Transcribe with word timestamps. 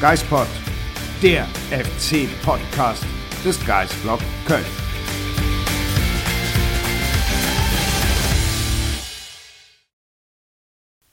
Geispod, 0.00 0.46
der 1.22 1.44
FC-Podcast 1.68 3.04
des 3.44 3.62
Geisblog 3.66 4.18
Köln. 4.46 4.64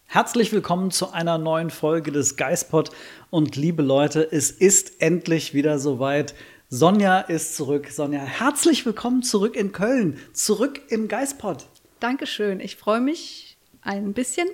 Herzlich 0.06 0.54
willkommen 0.54 0.92
zu 0.92 1.12
einer 1.12 1.38
neuen 1.38 1.70
Folge 1.70 2.14
des 2.14 2.38
Geispod. 2.38 2.92
Und 3.30 3.58
liebe 3.58 3.84
Leute, 3.84 4.26
es 4.32 4.52
ist 4.52 5.02
endlich 5.02 5.54
wieder 5.54 5.80
soweit. 5.80 6.34
Sonja 6.70 7.20
ist 7.20 7.58
zurück. 7.58 7.90
Sonja, 7.90 8.22
herzlich 8.22 8.86
willkommen 8.86 9.22
zurück 9.22 9.58
in 9.58 9.74
Köln, 9.74 10.18
zurück 10.32 10.80
im 10.88 11.10
Geispod. 11.10 11.68
Dankeschön. 12.00 12.62
Ich 12.62 12.78
freue 12.78 13.02
mich 13.02 13.58
ein 13.82 14.14
bisschen, 14.14 14.48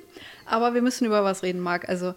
aber 0.48 0.74
wir 0.74 0.82
müssen 0.82 1.06
über 1.06 1.24
was 1.24 1.44
reden, 1.44 1.60
Marc. 1.60 1.88
Also, 1.88 2.16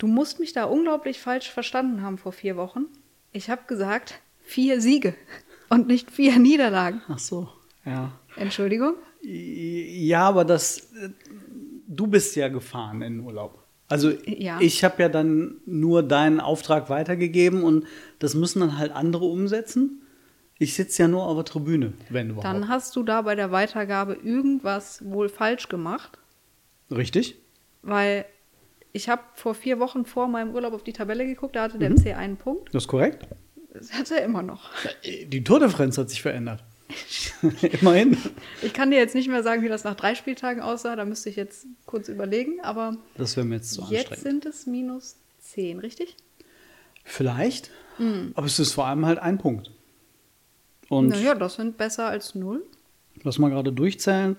du 0.00 0.06
musst 0.08 0.40
mich 0.40 0.52
da 0.52 0.64
unglaublich 0.64 1.20
falsch 1.20 1.48
verstanden 1.50 2.02
haben 2.02 2.18
vor 2.18 2.32
vier 2.32 2.56
Wochen. 2.56 2.86
Ich 3.32 3.48
habe 3.48 3.62
gesagt, 3.68 4.20
vier 4.42 4.80
Siege 4.80 5.14
und 5.68 5.86
nicht 5.86 6.10
vier 6.10 6.36
Niederlagen. 6.38 7.00
Ach 7.08 7.18
so, 7.20 7.48
ja. 7.84 8.12
Entschuldigung? 8.36 8.94
Ja, 9.22 10.22
aber 10.28 10.44
das, 10.44 10.88
du 11.86 12.06
bist 12.08 12.34
ja 12.36 12.48
gefahren 12.48 13.02
in 13.02 13.20
Urlaub. 13.20 13.58
Also 13.88 14.10
Ja. 14.24 14.58
ich 14.60 14.82
habe 14.84 15.02
ja 15.02 15.08
dann 15.08 15.56
nur 15.66 16.02
deinen 16.02 16.40
Auftrag 16.40 16.88
weitergegeben 16.90 17.62
und 17.64 17.86
das 18.20 18.34
müssen 18.34 18.60
dann 18.60 18.78
halt 18.78 18.92
andere 18.92 19.24
umsetzen. 19.26 20.02
Ich 20.58 20.74
sitze 20.74 21.02
ja 21.02 21.08
nur 21.08 21.24
auf 21.24 21.36
der 21.36 21.44
Tribüne, 21.44 21.92
wenn 22.08 22.28
überhaupt. 22.30 22.44
Dann 22.44 22.68
hast 22.68 22.94
du 22.94 23.02
da 23.02 23.22
bei 23.22 23.34
der 23.34 23.50
Weitergabe 23.50 24.14
irgendwas 24.14 25.02
wohl 25.04 25.28
falsch 25.28 25.68
gemacht, 25.68 26.18
Richtig? 26.90 27.36
weil 27.82 28.26
ich 28.92 29.08
habe 29.08 29.22
vor 29.34 29.54
vier 29.54 29.78
Wochen 29.78 30.04
vor 30.04 30.28
meinem 30.28 30.54
Urlaub 30.54 30.72
auf 30.74 30.82
die 30.84 30.92
Tabelle 30.92 31.26
geguckt, 31.26 31.56
da 31.56 31.62
hatte 31.62 31.76
Mhm. 31.76 31.80
der 31.80 31.90
MC 31.90 32.14
einen 32.16 32.36
Punkt. 32.36 32.74
Das 32.74 32.84
ist 32.84 32.88
korrekt. 32.88 33.26
Das 33.72 33.92
hat 33.92 34.10
er 34.10 34.24
immer 34.24 34.42
noch. 34.42 34.70
Die 35.04 35.44
Tordifferenz 35.44 35.96
hat 35.98 36.10
sich 36.10 36.22
verändert. 36.22 36.64
Immerhin. 37.80 38.16
Ich 38.62 38.72
kann 38.72 38.90
dir 38.90 38.98
jetzt 38.98 39.14
nicht 39.14 39.28
mehr 39.28 39.44
sagen, 39.44 39.62
wie 39.62 39.68
das 39.68 39.84
nach 39.84 39.94
drei 39.94 40.16
Spieltagen 40.16 40.60
aussah, 40.60 40.96
da 40.96 41.04
müsste 41.04 41.28
ich 41.30 41.36
jetzt 41.36 41.66
kurz 41.86 42.08
überlegen, 42.08 42.60
aber 42.62 42.96
Das 43.16 43.36
wäre 43.36 43.46
mir 43.46 43.56
jetzt 43.56 43.72
zu 43.72 43.82
jetzt 43.82 44.10
anstrengend. 44.10 44.22
sind 44.22 44.46
es 44.46 44.66
minus 44.66 45.16
zehn, 45.38 45.78
richtig? 45.78 46.16
Vielleicht, 47.04 47.70
Mhm. 47.98 48.32
aber 48.34 48.46
es 48.46 48.58
ist 48.58 48.72
vor 48.72 48.86
allem 48.86 49.06
halt 49.06 49.20
ein 49.20 49.38
Punkt. 49.38 49.70
Und 50.88 51.10
Naja, 51.10 51.36
das 51.36 51.54
sind 51.54 51.76
besser 51.78 52.06
als 52.08 52.34
null. 52.34 52.64
lass 53.22 53.38
mal 53.38 53.50
gerade 53.50 53.72
durchzählen. 53.72 54.36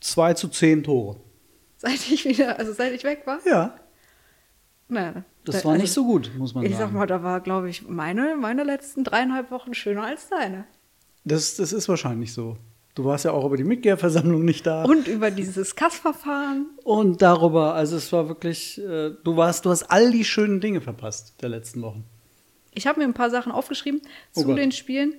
2 0.00 0.32
zu 0.34 0.48
10 0.48 0.82
Tore. 0.84 1.16
Seit 1.84 2.10
ich 2.10 2.24
wieder, 2.24 2.58
also 2.58 2.72
seit 2.72 2.92
ich 2.94 3.04
weg 3.04 3.22
war. 3.26 3.38
Ja. 3.46 3.74
Naja, 4.88 5.24
Das 5.44 5.58
da- 5.58 5.64
war 5.64 5.72
also, 5.72 5.82
nicht 5.82 5.92
so 5.92 6.04
gut, 6.04 6.30
muss 6.36 6.54
man 6.54 6.64
Ich 6.64 6.72
sagen. 6.76 6.92
sag 6.92 6.92
mal, 6.92 7.06
da 7.06 7.22
war, 7.22 7.40
glaube 7.40 7.68
ich, 7.70 7.88
meine, 7.88 8.36
meine 8.36 8.64
letzten 8.64 9.04
dreieinhalb 9.04 9.50
Wochen 9.50 9.74
schöner 9.74 10.04
als 10.04 10.28
deine. 10.28 10.64
Das, 11.24 11.56
das 11.56 11.72
ist 11.72 11.88
wahrscheinlich 11.88 12.32
so. 12.32 12.56
Du 12.94 13.04
warst 13.04 13.24
ja 13.24 13.32
auch 13.32 13.44
über 13.44 13.56
die 13.56 13.64
Mitgliederversammlung 13.64 14.44
nicht 14.44 14.66
da. 14.66 14.84
Und 14.84 15.08
über 15.08 15.30
dieses 15.30 15.74
Kassverfahren. 15.74 16.66
Und 16.84 17.22
darüber, 17.22 17.74
also 17.74 17.96
es 17.96 18.12
war 18.12 18.28
wirklich, 18.28 18.78
äh, 18.80 19.10
du 19.24 19.36
warst, 19.36 19.64
du 19.64 19.70
hast 19.70 19.84
all 19.90 20.10
die 20.12 20.24
schönen 20.24 20.60
Dinge 20.60 20.80
verpasst 20.80 21.42
der 21.42 21.48
letzten 21.48 21.82
Wochen. 21.82 22.04
Ich 22.72 22.86
habe 22.86 23.00
mir 23.00 23.06
ein 23.06 23.14
paar 23.14 23.30
Sachen 23.30 23.50
aufgeschrieben 23.52 24.00
Oh 24.36 24.40
zu 24.40 24.46
Gott. 24.46 24.58
den 24.58 24.70
Spielen, 24.70 25.14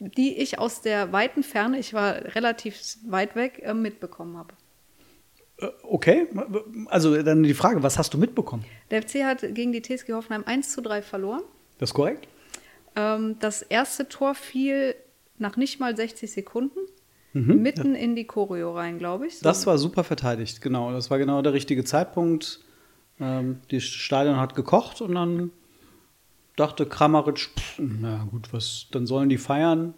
die 0.00 0.36
ich 0.38 0.58
aus 0.58 0.80
der 0.80 1.12
weiten 1.12 1.42
Ferne, 1.44 1.78
ich 1.78 1.94
war 1.94 2.14
relativ 2.34 2.80
weit 3.06 3.36
weg, 3.36 3.60
äh, 3.62 3.72
mitbekommen 3.74 4.36
habe. 4.36 4.54
Äh, 5.62 5.68
okay, 5.82 6.26
also 6.86 7.22
dann 7.22 7.42
die 7.42 7.54
Frage, 7.54 7.82
was 7.82 7.98
hast 7.98 8.12
du 8.14 8.18
mitbekommen? 8.18 8.64
Der 8.90 9.02
FC 9.02 9.24
hat 9.24 9.40
gegen 9.54 9.72
die 9.72 9.82
TSG 9.82 10.12
Hoffenheim 10.12 10.44
1 10.44 10.72
zu 10.72 10.82
3 10.82 11.02
verloren. 11.02 11.42
Das 11.78 11.90
ist 11.90 11.94
korrekt? 11.94 12.28
Ähm, 12.96 13.36
das 13.40 13.62
erste 13.62 14.08
Tor 14.08 14.34
fiel 14.34 14.94
nach 15.38 15.56
nicht 15.56 15.80
mal 15.80 15.96
60 15.96 16.30
Sekunden. 16.30 16.78
Mhm. 17.32 17.62
Mitten 17.62 17.94
in 17.94 18.14
die 18.14 18.26
Choreo 18.26 18.74
rein, 18.74 18.98
glaube 18.98 19.26
ich. 19.26 19.38
So. 19.38 19.44
Das 19.44 19.66
war 19.66 19.78
super 19.78 20.04
verteidigt, 20.04 20.60
genau. 20.60 20.92
Das 20.92 21.10
war 21.10 21.18
genau 21.18 21.40
der 21.40 21.54
richtige 21.54 21.82
Zeitpunkt. 21.84 22.60
Ähm, 23.18 23.60
das 23.70 23.84
Stadion 23.84 24.36
hat 24.36 24.54
gekocht 24.54 25.00
und 25.00 25.14
dann 25.14 25.50
dachte 26.56 26.84
Kramaric, 26.84 27.38
pff, 27.38 27.78
na 27.78 28.26
gut, 28.30 28.52
was, 28.52 28.88
dann 28.90 29.06
sollen 29.06 29.30
die 29.30 29.38
feiern. 29.38 29.94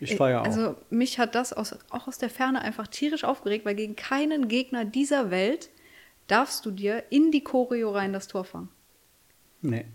Ich 0.00 0.16
feiere 0.16 0.42
auch. 0.42 0.46
Also 0.46 0.76
mich 0.90 1.18
hat 1.18 1.34
das 1.34 1.52
aus, 1.52 1.76
auch 1.90 2.06
aus 2.08 2.18
der 2.18 2.30
Ferne 2.30 2.60
einfach 2.60 2.86
tierisch 2.86 3.24
aufgeregt, 3.24 3.64
weil 3.64 3.74
gegen 3.74 3.96
keinen 3.96 4.48
Gegner 4.48 4.84
dieser 4.84 5.30
Welt 5.30 5.70
darfst 6.26 6.66
du 6.66 6.70
dir 6.70 7.04
in 7.10 7.30
die 7.30 7.42
Choreo 7.42 7.90
rein 7.90 8.12
das 8.12 8.28
Tor 8.28 8.44
fangen. 8.44 8.68
nee. 9.62 9.86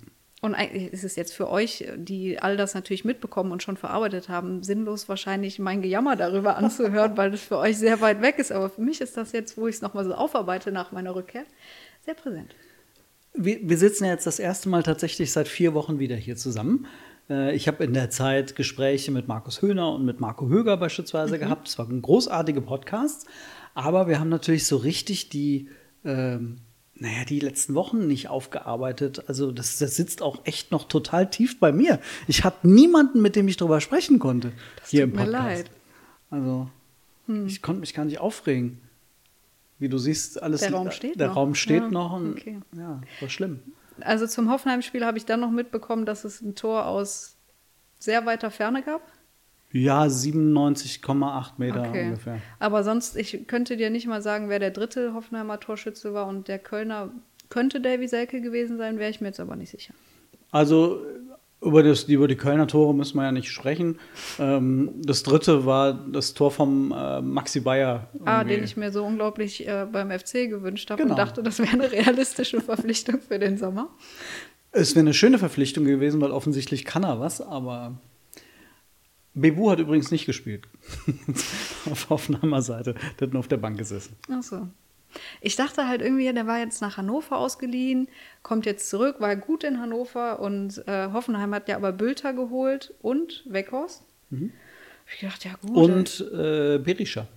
Und 0.44 0.56
eigentlich 0.56 0.92
ist 0.92 1.04
es 1.04 1.16
jetzt 1.16 1.36
für 1.36 1.52
euch, 1.52 1.86
die 1.98 2.40
all 2.40 2.58
das 2.58 2.74
natürlich 2.74 3.06
mitbekommen 3.06 3.52
und 3.52 3.62
schon 3.62 3.78
verarbeitet 3.78 4.28
haben, 4.28 4.64
sinnlos 4.64 5.08
wahrscheinlich 5.08 5.60
mein 5.60 5.84
Gejammer 5.84 6.16
darüber 6.16 6.58
anzuhören, 6.58 7.16
weil 7.16 7.30
das 7.30 7.42
für 7.42 7.60
euch 7.60 7.78
sehr 7.78 8.02
weit 8.02 8.24
weg 8.24 8.40
ist. 8.40 8.52
Aber 8.52 8.72
für 8.72 8.82
mich 8.82 9.02
ist 9.02 9.18
das 9.18 9.34
jetzt, 9.34 9.56
wo 9.56 9.68
ich 9.68 9.76
es 9.76 9.82
nochmal 9.84 10.04
so 10.04 10.16
aufarbeite 10.16 10.72
nach 10.72 10.92
meiner 10.92 11.14
Rückkehr, 11.14 11.46
sehr 12.04 12.16
präsent. 12.16 12.56
Wir, 13.36 13.60
wir 13.62 13.78
sitzen 13.78 14.06
ja 14.06 14.12
jetzt 14.12 14.26
das 14.26 14.40
erste 14.40 14.68
Mal 14.68 14.82
tatsächlich 14.82 15.32
seit 15.32 15.48
vier 15.48 15.76
Wochen 15.76 16.00
wieder 16.00 16.16
hier 16.16 16.36
zusammen. 16.36 16.88
Äh, 17.30 17.56
Ich 17.56 17.68
habe 17.68 17.84
in 17.84 17.94
der 17.94 18.10
Zeit 18.10 18.56
Gespräche 18.56 19.12
mit 19.12 19.28
Markus 19.28 19.62
Höhner 19.62 19.92
und 19.94 20.06
mit 20.06 20.20
Marco 20.20 20.48
Höger 20.48 20.78
beispielsweise 20.78 21.40
gehabt. 21.40 21.68
Es 21.68 21.78
waren 21.78 22.02
großartige 22.02 22.62
Podcasts. 22.62 23.26
Aber 23.74 24.08
wir 24.08 24.20
haben 24.20 24.30
natürlich 24.30 24.68
so 24.68 24.78
richtig 24.78 25.30
die, 25.30 25.70
ähm, 26.04 26.58
naja, 26.96 27.24
die 27.28 27.40
letzten 27.40 27.74
Wochen 27.74 28.06
nicht 28.08 28.28
aufgearbeitet. 28.28 29.24
Also 29.28 29.52
das, 29.52 29.78
das 29.80 29.96
sitzt 29.96 30.22
auch 30.22 30.42
echt 30.46 30.72
noch 30.72 30.88
total 30.88 31.30
tief 31.30 31.60
bei 31.60 31.72
mir. 31.72 32.00
Ich 32.28 32.44
hatte 32.44 32.68
niemanden, 32.68 33.22
mit 33.22 33.36
dem 33.36 33.48
ich 33.48 33.58
darüber 33.58 33.80
sprechen 33.82 34.20
konnte. 34.20 34.52
hier 34.88 35.06
tut 35.06 35.14
im 35.14 35.16
mir 35.20 35.26
Podcast. 35.32 35.48
leid. 35.48 35.72
Also 36.30 36.70
ich 37.46 37.62
konnte 37.62 37.80
mich 37.80 37.94
gar 37.94 38.04
nicht 38.06 38.20
aufregen. 38.20 38.82
Wie 39.80 39.88
du 39.90 39.98
siehst, 39.98 40.42
alles 40.44 40.62
Der 40.62 40.74
Raum 40.74 40.92
steht 40.92 41.20
der 41.20 41.30
noch. 41.30 41.36
Raum 41.38 41.56
steht 41.56 41.82
Ja, 41.84 41.90
noch 41.90 42.14
und 42.14 42.32
okay. 42.34 42.60
ja, 42.78 43.02
war 43.22 43.30
schlimm. 43.30 43.62
Also 44.04 44.28
zum 44.28 44.50
Hoffenheim-Spiel 44.50 45.06
habe 45.06 45.18
ich 45.18 45.26
dann 45.26 45.40
noch 45.40 45.52
mitbekommen, 45.52 46.06
dass 46.06 46.24
es 46.24 46.42
ein 46.42 46.56
Tor 46.56 46.86
aus 46.86 47.38
sehr 48.00 48.26
weiter 48.26 48.52
Ferne 48.52 48.82
gab. 48.82 49.02
Ja, 49.72 50.04
97,8 50.04 51.52
Meter 51.58 51.82
Okay. 51.90 52.06
ungefähr. 52.06 52.40
Aber 52.60 52.84
sonst, 52.84 53.16
ich 53.16 53.48
könnte 53.48 53.78
dir 53.78 53.90
nicht 53.90 54.08
mal 54.08 54.22
sagen, 54.22 54.50
wer 54.50 54.60
der 54.60 54.72
dritte 54.72 55.14
Hoffenheimer 55.14 55.60
Torschütze 55.60 56.14
war 56.14 56.28
und 56.28 56.48
der 56.48 56.60
Kölner 56.60 57.12
könnte 57.50 57.80
Davy 57.80 58.08
Selke 58.08 58.42
gewesen 58.42 58.78
sein, 58.78 59.00
wäre 59.00 59.10
ich 59.10 59.22
mir 59.22 59.28
jetzt 59.28 59.40
aber 59.40 59.56
nicht 59.56 59.72
sicher. 59.72 59.94
Also 60.52 61.06
über, 61.62 61.84
das, 61.84 62.04
über 62.04 62.28
die 62.28 62.36
Kölner 62.36 62.68
Tore 62.68 62.94
müssen 62.96 63.18
wir 63.18 63.24
ja 63.24 63.32
nicht 63.32 63.50
sprechen. 63.52 64.00
Ähm, 64.40 64.92
das 64.98 65.24
dritte 65.24 65.66
war 65.66 65.94
das 65.94 66.34
Tor 66.34 66.52
vom 66.52 66.92
äh, 66.92 67.22
Maxi 67.22 67.60
Bayer. 67.60 68.10
Ah, 68.26 68.40
irgendwie. 68.40 68.56
den 68.56 68.64
ich 68.64 68.78
mir 68.78 68.92
so 68.92 69.06
unglaublich 69.06 69.68
äh, 69.68 69.86
beim 69.92 70.10
FC 70.12 70.50
gewünscht 70.50 70.90
habe 70.90 71.02
Genau. 71.04 71.14
und 71.14 71.20
dachte, 71.20 71.44
das 71.44 71.60
wäre 71.60 71.72
eine 71.72 71.92
realistische 71.92 72.62
Verpflichtung 72.62 73.22
für 73.22 73.38
den 73.40 73.58
Sommer. 73.58 73.90
Es 74.72 74.96
wäre 74.96 75.02
eine 75.02 75.14
schöne 75.14 75.38
Verpflichtung 75.38 75.86
gewesen, 75.86 76.20
weil 76.22 76.32
offensichtlich 76.32 76.86
kann 76.86 77.04
er 77.04 77.20
was, 77.20 77.42
aber 77.42 78.00
Bebu 79.34 79.70
hat 79.70 79.80
übrigens 79.80 80.12
nicht 80.12 80.26
gespielt. 80.26 80.68
auf 81.92 82.10
Hoffenheimer 82.10 82.62
Seite. 82.62 82.96
Der 83.20 83.28
hat 83.28 83.34
nur 83.34 83.40
auf 83.42 83.48
der 83.48 83.58
Bank 83.58 83.78
gesessen. 83.78 84.16
Ach 84.32 84.44
so. 84.44 84.68
Ich 85.42 85.56
dachte 85.56 85.88
halt 85.88 86.02
irgendwie, 86.02 86.32
der 86.32 86.48
war 86.48 86.60
jetzt 86.60 86.82
nach 86.82 86.98
Hannover 86.98 87.38
ausgeliehen, 87.38 88.08
kommt 88.44 88.66
jetzt 88.68 88.90
zurück, 88.90 89.16
war 89.20 89.36
gut 89.36 89.64
in 89.64 89.80
Hannover 89.80 90.40
und 90.40 90.88
äh, 90.88 91.10
Hoffenheim 91.12 91.54
hat 91.56 91.68
ja 91.68 91.76
aber 91.76 91.92
Bülter 91.92 92.34
geholt 92.34 92.94
und 93.02 93.44
Weghorst. 93.48 94.04
Ich 94.32 95.20
dachte, 95.22 95.50
ja 95.50 95.56
gut. 95.62 95.72
Mhm. 95.72 95.94
Und 95.94 96.22
äh, 96.32 96.78
Berisha. 96.78 97.28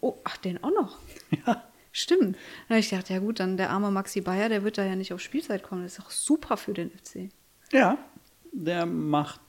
Oh, 0.00 0.16
ach, 0.24 0.36
den 0.38 0.62
auch 0.64 0.72
noch. 0.72 0.98
Ja. 1.46 1.62
Stimmt. 1.94 2.38
Na, 2.70 2.78
ich 2.78 2.88
dachte, 2.88 3.12
ja 3.12 3.18
gut, 3.18 3.38
dann 3.38 3.58
der 3.58 3.68
arme 3.68 3.90
Maxi 3.90 4.22
Bayer, 4.22 4.48
der 4.48 4.64
wird 4.64 4.78
da 4.78 4.84
ja 4.84 4.96
nicht 4.96 5.12
auf 5.12 5.20
Spielzeit 5.20 5.62
kommen. 5.62 5.82
Das 5.82 5.98
ist 5.98 6.04
auch 6.04 6.10
super 6.10 6.56
für 6.56 6.72
den 6.72 6.90
FC. 6.90 7.30
Ja, 7.70 7.98
der 8.50 8.86
macht 8.86 9.40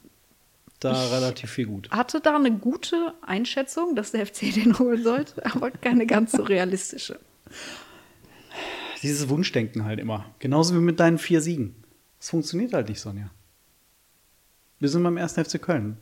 da 0.81 1.07
relativ 1.07 1.51
viel 1.51 1.67
gut. 1.67 1.89
Hatte 1.89 2.19
da 2.19 2.35
eine 2.35 2.51
gute 2.51 3.13
Einschätzung, 3.21 3.95
dass 3.95 4.11
der 4.11 4.25
FC 4.25 4.53
den 4.53 4.77
holen 4.77 5.03
sollte, 5.03 5.45
aber 5.55 5.71
keine 5.71 6.05
ganz 6.05 6.33
so 6.33 6.43
realistische. 6.43 7.17
Dieses 9.03 9.29
Wunschdenken 9.29 9.83
halt 9.83 9.99
immer. 9.99 10.33
Genauso 10.39 10.73
wie 10.75 10.79
mit 10.79 10.99
deinen 10.99 11.17
vier 11.17 11.41
Siegen. 11.41 11.75
Das 12.19 12.29
funktioniert 12.29 12.73
halt 12.73 12.87
nicht, 12.87 13.01
Sonja. 13.01 13.29
Wir 14.79 14.89
sind 14.89 15.03
beim 15.03 15.17
1. 15.17 15.33
FC 15.33 15.61
Köln. 15.61 15.97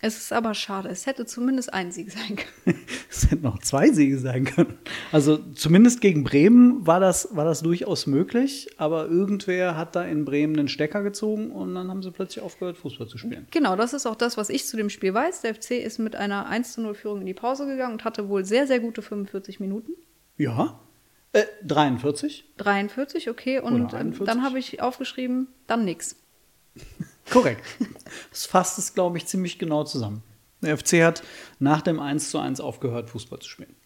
Es 0.00 0.16
ist 0.16 0.32
aber 0.32 0.54
schade. 0.54 0.88
Es 0.88 1.06
hätte 1.06 1.26
zumindest 1.26 1.74
ein 1.74 1.90
Sieg 1.90 2.10
sein 2.12 2.36
können. 2.36 2.78
Es 3.10 3.30
hätten 3.30 3.46
auch 3.46 3.58
zwei 3.58 3.90
Siege 3.90 4.18
sein 4.18 4.44
können. 4.44 4.78
Also 5.12 5.38
zumindest 5.38 6.02
gegen 6.02 6.24
Bremen 6.24 6.86
war 6.86 7.00
das, 7.00 7.34
war 7.34 7.46
das 7.46 7.62
durchaus 7.62 8.06
möglich, 8.06 8.68
aber 8.76 9.08
irgendwer 9.08 9.76
hat 9.76 9.96
da 9.96 10.04
in 10.04 10.26
Bremen 10.26 10.58
einen 10.58 10.68
Stecker 10.68 11.02
gezogen 11.02 11.50
und 11.50 11.74
dann 11.74 11.88
haben 11.88 12.02
sie 12.02 12.10
plötzlich 12.10 12.44
aufgehört, 12.44 12.76
Fußball 12.76 13.08
zu 13.08 13.16
spielen. 13.16 13.46
Genau, 13.50 13.76
das 13.76 13.94
ist 13.94 14.06
auch 14.06 14.14
das, 14.14 14.36
was 14.36 14.50
ich 14.50 14.66
zu 14.66 14.76
dem 14.76 14.90
Spiel 14.90 15.14
weiß. 15.14 15.40
Der 15.40 15.54
FC 15.54 15.72
ist 15.72 15.98
mit 15.98 16.16
einer 16.16 16.46
1 16.46 16.74
zu 16.74 16.82
0 16.82 16.94
Führung 16.94 17.20
in 17.20 17.26
die 17.26 17.34
Pause 17.34 17.66
gegangen 17.66 17.94
und 17.94 18.04
hatte 18.04 18.28
wohl 18.28 18.44
sehr, 18.44 18.66
sehr 18.66 18.78
gute 18.78 19.00
45 19.00 19.58
Minuten. 19.58 19.92
Ja, 20.36 20.78
Äh, 21.32 21.44
43? 21.64 22.44
43, 22.56 23.30
okay. 23.30 23.60
Und 23.60 23.86
Oder 23.86 23.98
41? 23.98 24.26
dann 24.26 24.42
habe 24.42 24.58
ich 24.58 24.80
aufgeschrieben, 24.80 25.48
dann 25.66 25.84
nix. 25.84 26.16
Korrekt. 27.30 27.62
Das 28.30 28.46
fasst 28.46 28.78
es, 28.78 28.94
glaube 28.94 29.18
ich, 29.18 29.26
ziemlich 29.26 29.58
genau 29.58 29.84
zusammen. 29.84 30.22
Der 30.62 30.76
FC 30.76 31.02
hat 31.04 31.22
nach 31.58 31.82
dem 31.82 32.00
1 32.00 32.30
zu 32.30 32.38
1 32.38 32.60
aufgehört, 32.60 33.10
Fußball 33.10 33.38
zu 33.40 33.48
spielen. 33.48 33.76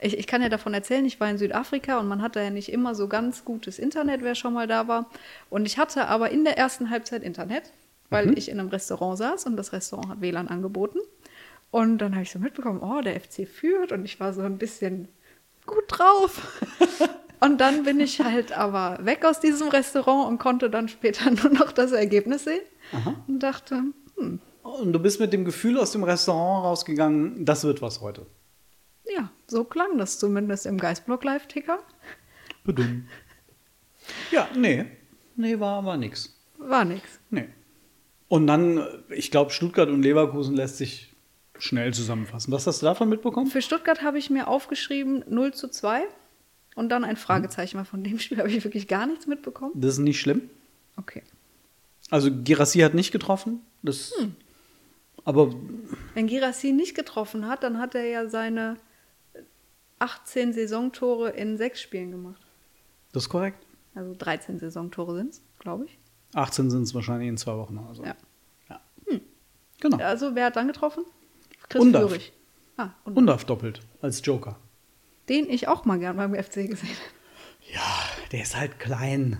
Ich, 0.00 0.18
ich 0.18 0.26
kann 0.26 0.42
ja 0.42 0.48
davon 0.48 0.74
erzählen, 0.74 1.04
ich 1.04 1.20
war 1.20 1.30
in 1.30 1.38
Südafrika 1.38 2.00
und 2.00 2.08
man 2.08 2.22
hatte 2.22 2.40
ja 2.40 2.50
nicht 2.50 2.70
immer 2.70 2.94
so 2.94 3.06
ganz 3.06 3.44
gutes 3.44 3.78
Internet, 3.78 4.22
wer 4.22 4.34
schon 4.34 4.52
mal 4.52 4.66
da 4.66 4.88
war. 4.88 5.08
Und 5.48 5.64
ich 5.64 5.78
hatte 5.78 6.08
aber 6.08 6.30
in 6.30 6.44
der 6.44 6.58
ersten 6.58 6.90
Halbzeit 6.90 7.22
Internet, 7.22 7.72
weil 8.10 8.36
ich 8.36 8.50
in 8.50 8.58
einem 8.58 8.68
Restaurant 8.68 9.16
saß 9.16 9.46
und 9.46 9.56
das 9.56 9.72
Restaurant 9.72 10.08
hat 10.08 10.20
WLAN 10.20 10.48
angeboten. 10.48 10.98
Und 11.70 11.98
dann 11.98 12.12
habe 12.12 12.24
ich 12.24 12.30
so 12.30 12.38
mitbekommen, 12.38 12.80
oh, 12.82 13.00
der 13.00 13.18
FC 13.18 13.48
führt 13.48 13.92
und 13.92 14.04
ich 14.04 14.20
war 14.20 14.34
so 14.34 14.42
ein 14.42 14.58
bisschen 14.58 15.08
gut 15.66 15.84
drauf. 15.88 16.60
Und 17.40 17.60
dann 17.60 17.82
bin 17.82 17.98
ich 18.00 18.20
halt 18.20 18.52
aber 18.52 18.98
weg 19.02 19.24
aus 19.24 19.40
diesem 19.40 19.68
Restaurant 19.68 20.28
und 20.28 20.38
konnte 20.38 20.70
dann 20.70 20.88
später 20.88 21.30
nur 21.42 21.50
noch 21.50 21.72
das 21.72 21.92
Ergebnis 21.92 22.44
sehen 22.44 22.62
und 23.26 23.40
dachte, 23.40 23.82
hm, 24.16 24.40
Und 24.62 24.92
du 24.92 24.98
bist 25.00 25.18
mit 25.20 25.32
dem 25.32 25.44
Gefühl 25.44 25.78
aus 25.78 25.92
dem 25.92 26.04
Restaurant 26.04 26.64
rausgegangen, 26.64 27.44
das 27.44 27.64
wird 27.64 27.82
was 27.82 28.00
heute. 28.00 28.26
ja, 29.12 29.30
so 29.48 29.64
klang 29.64 29.98
das 29.98 30.18
zumindest 30.18 30.66
im 30.66 30.78
Geistblock 30.78 31.24
Live-Ticker. 31.24 31.78
Bedummt. 32.64 33.04
Ja, 34.30 34.48
nee. 34.56 34.84
Nee, 35.36 35.58
war 35.60 35.78
aber 35.78 35.96
nix. 35.96 36.38
War 36.58 36.84
nix. 36.84 37.02
Nee. 37.30 37.48
Und 38.28 38.46
dann, 38.46 38.78
äh, 38.78 38.84
ich 39.14 39.30
glaube, 39.30 39.50
Stuttgart 39.50 39.88
und 39.88 40.02
Leverkusen 40.02 40.54
lässt 40.56 40.78
sich 40.78 41.11
schnell 41.62 41.94
zusammenfassen. 41.94 42.52
Was 42.52 42.66
hast 42.66 42.82
du 42.82 42.86
davon 42.86 43.08
mitbekommen? 43.08 43.46
Für 43.46 43.62
Stuttgart 43.62 44.02
habe 44.02 44.18
ich 44.18 44.30
mir 44.30 44.48
aufgeschrieben 44.48 45.24
0 45.28 45.54
zu 45.54 45.68
2 45.68 46.02
und 46.74 46.88
dann 46.88 47.04
ein 47.04 47.16
Fragezeichen, 47.16 47.78
weil 47.78 47.84
von 47.84 48.02
dem 48.02 48.18
Spiel 48.18 48.38
habe 48.40 48.50
ich 48.50 48.64
wirklich 48.64 48.88
gar 48.88 49.06
nichts 49.06 49.26
mitbekommen. 49.26 49.72
Das 49.74 49.92
ist 49.94 49.98
nicht 49.98 50.20
schlimm. 50.20 50.50
Okay. 50.96 51.22
Also 52.10 52.30
Girassi 52.32 52.80
hat 52.80 52.94
nicht 52.94 53.12
getroffen. 53.12 53.60
Das, 53.82 54.12
Aber 55.24 55.54
Wenn 56.14 56.26
Girassi 56.26 56.72
nicht 56.72 56.96
getroffen 56.96 57.46
hat, 57.46 57.62
dann 57.62 57.78
hat 57.78 57.94
er 57.94 58.04
ja 58.06 58.28
seine 58.28 58.76
18 60.00 60.52
Saisontore 60.52 61.30
in 61.30 61.56
sechs 61.56 61.80
Spielen 61.80 62.10
gemacht. 62.10 62.42
das 63.12 63.24
ist 63.24 63.28
korrekt. 63.28 63.64
Also 63.94 64.14
13 64.18 64.58
Saisontore 64.58 65.16
sind 65.16 65.30
es, 65.30 65.42
glaube 65.60 65.84
ich. 65.84 65.98
18 66.34 66.70
sind 66.70 66.82
es 66.82 66.94
wahrscheinlich 66.94 67.28
in 67.28 67.36
zwei 67.36 67.56
Wochen. 67.56 67.78
Also. 67.78 68.04
Ja. 68.04 68.16
ja. 68.68 68.80
Genau. 69.80 69.98
Also 69.98 70.34
wer 70.34 70.46
hat 70.46 70.56
dann 70.56 70.66
getroffen? 70.66 71.04
Chris 71.68 71.80
Undav. 71.82 72.08
Führig. 72.10 72.32
Ah, 72.76 72.90
und 73.04 73.16
Undav 73.16 73.44
doppelt 73.44 73.80
als 74.00 74.24
Joker. 74.24 74.58
den 75.28 75.48
ich 75.50 75.68
auch 75.68 75.84
mal 75.84 75.98
gern 75.98 76.16
beim 76.16 76.34
FC 76.34 76.66
gesehen 76.68 76.88
habe. 76.88 77.72
Ja, 77.72 77.98
der 78.32 78.42
ist 78.42 78.56
halt 78.56 78.78
klein. 78.78 79.38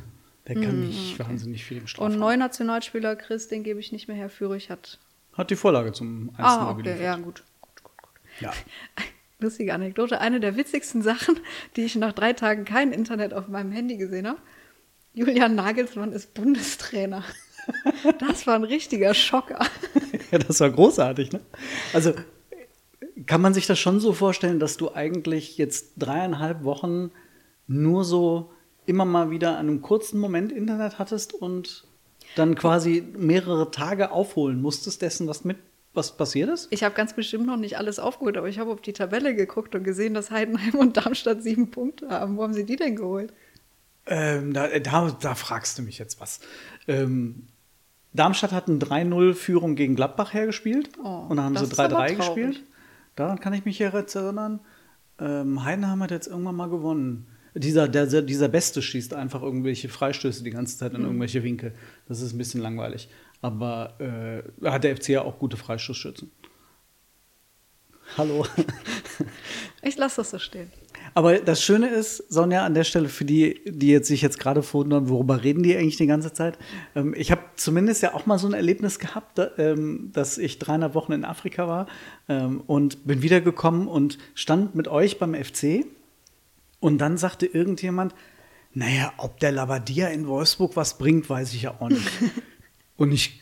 Der 0.48 0.54
kann 0.56 0.86
nicht 0.88 1.18
wahnsinnig 1.18 1.64
viel 1.64 1.78
im 1.78 1.86
Strafraum. 1.86 2.12
Und 2.14 2.18
neuer 2.18 2.36
Nationalspieler 2.36 3.14
Chris, 3.16 3.48
den 3.48 3.62
gebe 3.62 3.78
ich 3.80 3.92
nicht 3.92 4.08
mehr 4.08 4.16
her. 4.16 4.28
Führig 4.28 4.70
hat. 4.70 4.98
Hat 5.34 5.50
die 5.50 5.56
Vorlage 5.56 5.92
zum 5.92 6.30
1 6.30 6.38
Ah, 6.40 6.70
okay, 6.70 6.82
geliefert. 6.82 7.02
ja, 7.02 7.16
gut. 7.16 7.44
gut, 7.60 7.82
gut, 7.84 7.96
gut. 8.02 8.10
Ja. 8.40 8.52
Lustige 9.38 9.72
Anekdote. 9.74 10.20
Eine 10.20 10.40
der 10.40 10.56
witzigsten 10.56 11.02
Sachen, 11.02 11.38
die 11.76 11.82
ich 11.84 11.94
nach 11.96 12.12
drei 12.12 12.32
Tagen 12.32 12.64
kein 12.64 12.92
Internet 12.92 13.32
auf 13.34 13.48
meinem 13.48 13.72
Handy 13.72 13.96
gesehen 13.96 14.26
habe. 14.28 14.38
Julian 15.14 15.54
Nagelsmann 15.54 16.12
ist 16.12 16.34
Bundestrainer. 16.34 17.24
Das 18.18 18.48
war 18.48 18.56
ein 18.56 18.64
richtiger 18.64 19.14
Schocker. 19.14 19.64
Ja, 20.32 20.38
das 20.38 20.60
war 20.60 20.70
großartig, 20.70 21.32
ne? 21.32 21.40
Also 21.92 22.12
kann 23.26 23.40
man 23.40 23.54
sich 23.54 23.66
das 23.66 23.78
schon 23.78 24.00
so 24.00 24.12
vorstellen, 24.12 24.58
dass 24.58 24.76
du 24.76 24.94
eigentlich 24.94 25.58
jetzt 25.58 25.92
dreieinhalb 25.98 26.64
Wochen 26.64 27.10
nur 27.68 28.04
so 28.04 28.50
immer 28.86 29.04
mal 29.04 29.30
wieder 29.30 29.52
an 29.58 29.68
einem 29.68 29.82
kurzen 29.82 30.18
Moment 30.18 30.50
Internet 30.50 30.98
hattest 30.98 31.34
und 31.34 31.84
dann 32.34 32.54
quasi 32.54 33.04
mehrere 33.16 33.70
Tage 33.70 34.10
aufholen 34.10 34.60
musstest 34.60 35.02
dessen, 35.02 35.28
was 35.28 35.44
mit 35.44 35.58
was 35.94 36.16
passiert 36.16 36.48
ist? 36.48 36.68
Ich 36.70 36.84
habe 36.84 36.94
ganz 36.94 37.14
bestimmt 37.14 37.46
noch 37.46 37.58
nicht 37.58 37.76
alles 37.76 37.98
aufgeholt, 37.98 38.38
aber 38.38 38.48
ich 38.48 38.58
habe 38.58 38.72
auf 38.72 38.80
die 38.80 38.94
Tabelle 38.94 39.34
geguckt 39.34 39.74
und 39.74 39.84
gesehen, 39.84 40.14
dass 40.14 40.30
Heidenheim 40.30 40.74
und 40.76 40.96
Darmstadt 40.96 41.42
sieben 41.42 41.70
Punkte 41.70 42.08
haben. 42.08 42.36
Wo 42.36 42.42
haben 42.42 42.54
sie 42.54 42.64
die 42.64 42.76
denn 42.76 42.96
geholt? 42.96 43.32
Ähm, 44.06 44.52
da, 44.52 44.68
da, 44.78 45.16
da 45.20 45.34
fragst 45.34 45.78
du 45.78 45.82
mich 45.82 45.98
jetzt 45.98 46.20
was. 46.20 46.40
Ähm, 46.88 47.46
Darmstadt 48.14 48.52
hat 48.52 48.68
eine 48.68 48.78
3-0-Führung 48.78 49.74
gegen 49.74 49.96
Gladbach 49.96 50.34
hergespielt 50.34 50.90
Oh, 51.02 51.26
und 51.28 51.36
dann 51.36 51.46
haben 51.46 51.56
sie 51.56 51.64
ist 51.64 51.78
aber 51.80 51.96
3-3 51.96 51.96
traurig. 51.96 52.16
gespielt. 52.18 52.62
Daran 53.16 53.40
kann 53.40 53.52
ich 53.54 53.64
mich 53.64 53.78
jetzt 53.78 54.14
erinnern. 54.14 54.60
Ähm, 55.18 55.64
Heidenheim 55.64 56.02
hat 56.02 56.10
jetzt 56.10 56.26
irgendwann 56.26 56.56
mal 56.56 56.68
gewonnen. 56.68 57.26
Dieser, 57.54 57.86
der, 57.88 58.06
dieser 58.22 58.48
Beste 58.48 58.80
schießt 58.80 59.12
einfach 59.14 59.42
irgendwelche 59.42 59.88
Freistöße 59.90 60.42
die 60.42 60.50
ganze 60.50 60.78
Zeit 60.78 60.92
in 60.92 60.98
Hm. 61.00 61.04
irgendwelche 61.06 61.42
Winkel. 61.42 61.74
Das 62.08 62.20
ist 62.22 62.32
ein 62.32 62.38
bisschen 62.38 62.60
langweilig. 62.62 63.08
Aber 63.42 63.94
äh, 64.00 64.42
hat 64.68 64.84
der 64.84 64.96
FC 64.96 65.10
ja 65.10 65.22
auch 65.22 65.38
gute 65.38 65.56
Freistoßschützen. 65.56 66.30
Hallo. 68.16 68.46
Ich 69.82 69.96
lasse 69.96 70.16
das 70.16 70.30
so 70.30 70.38
stehen. 70.38 70.70
Aber 71.14 71.38
das 71.38 71.62
Schöne 71.62 71.88
ist, 71.88 72.18
Sonja, 72.32 72.64
an 72.64 72.74
der 72.74 72.84
Stelle 72.84 73.08
für 73.08 73.24
die, 73.24 73.60
die 73.66 73.88
jetzt 73.88 74.08
sich 74.08 74.22
jetzt 74.22 74.38
gerade 74.38 74.62
wundern, 74.72 75.08
worüber 75.08 75.42
reden 75.42 75.62
die 75.62 75.76
eigentlich 75.76 75.96
die 75.96 76.06
ganze 76.06 76.32
Zeit? 76.32 76.58
Ähm, 76.94 77.14
ich 77.16 77.30
habe 77.30 77.42
zumindest 77.56 78.02
ja 78.02 78.14
auch 78.14 78.26
mal 78.26 78.38
so 78.38 78.46
ein 78.46 78.54
Erlebnis 78.54 78.98
gehabt, 78.98 79.38
da, 79.38 79.50
ähm, 79.58 80.10
dass 80.12 80.38
ich 80.38 80.58
dreieinhalb 80.58 80.94
Wochen 80.94 81.12
in 81.12 81.24
Afrika 81.24 81.68
war 81.68 81.86
ähm, 82.28 82.62
und 82.66 83.06
bin 83.06 83.22
wiedergekommen 83.22 83.88
und 83.88 84.18
stand 84.34 84.74
mit 84.74 84.88
euch 84.88 85.18
beim 85.18 85.34
FC. 85.34 85.84
Und 86.80 86.98
dann 86.98 87.18
sagte 87.18 87.46
irgendjemand, 87.46 88.14
naja, 88.74 89.12
ob 89.18 89.38
der 89.40 89.52
Labadia 89.52 90.08
in 90.08 90.26
Wolfsburg 90.26 90.76
was 90.76 90.96
bringt, 90.96 91.28
weiß 91.28 91.52
ich 91.54 91.62
ja 91.62 91.74
auch 91.78 91.90
nicht. 91.90 92.08
und 92.96 93.12
ich 93.12 93.41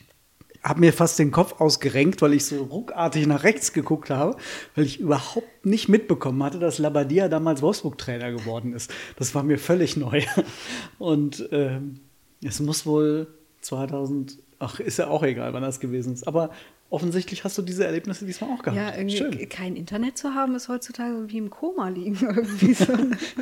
habe 0.63 0.79
mir 0.79 0.93
fast 0.93 1.17
den 1.19 1.31
Kopf 1.31 1.59
ausgerenkt, 1.59 2.21
weil 2.21 2.33
ich 2.33 2.45
so 2.45 2.63
ruckartig 2.63 3.25
nach 3.27 3.43
rechts 3.43 3.73
geguckt 3.73 4.09
habe, 4.09 4.37
weil 4.75 4.85
ich 4.85 4.99
überhaupt 4.99 5.65
nicht 5.65 5.89
mitbekommen 5.89 6.43
hatte, 6.43 6.59
dass 6.59 6.77
Labadia 6.77 7.29
damals 7.29 7.61
Wolfsburg-Trainer 7.61 8.31
geworden 8.31 8.73
ist. 8.73 8.91
Das 9.17 9.33
war 9.33 9.43
mir 9.43 9.57
völlig 9.57 9.97
neu. 9.97 10.21
Und 10.99 11.47
ähm, 11.51 12.01
es 12.43 12.59
muss 12.59 12.85
wohl 12.85 13.27
2000, 13.61 14.37
ach, 14.59 14.79
ist 14.79 14.97
ja 14.97 15.07
auch 15.07 15.23
egal, 15.23 15.53
wann 15.53 15.63
das 15.63 15.79
gewesen 15.79 16.13
ist. 16.13 16.27
Aber 16.27 16.51
offensichtlich 16.91 17.43
hast 17.43 17.57
du 17.57 17.61
diese 17.61 17.85
Erlebnisse 17.85 18.25
diesmal 18.25 18.51
auch 18.51 18.61
gehabt. 18.61 18.77
Ja, 18.77 18.95
irgendwie 18.95 19.17
Schön. 19.17 19.49
kein 19.49 19.75
Internet 19.75 20.17
zu 20.17 20.35
haben, 20.35 20.53
ist 20.55 20.69
heutzutage 20.69 21.29
wie 21.29 21.37
im 21.37 21.49
Koma 21.49 21.87
liegen. 21.89 22.15
Irgendwie 22.21 22.73
so 22.73 22.93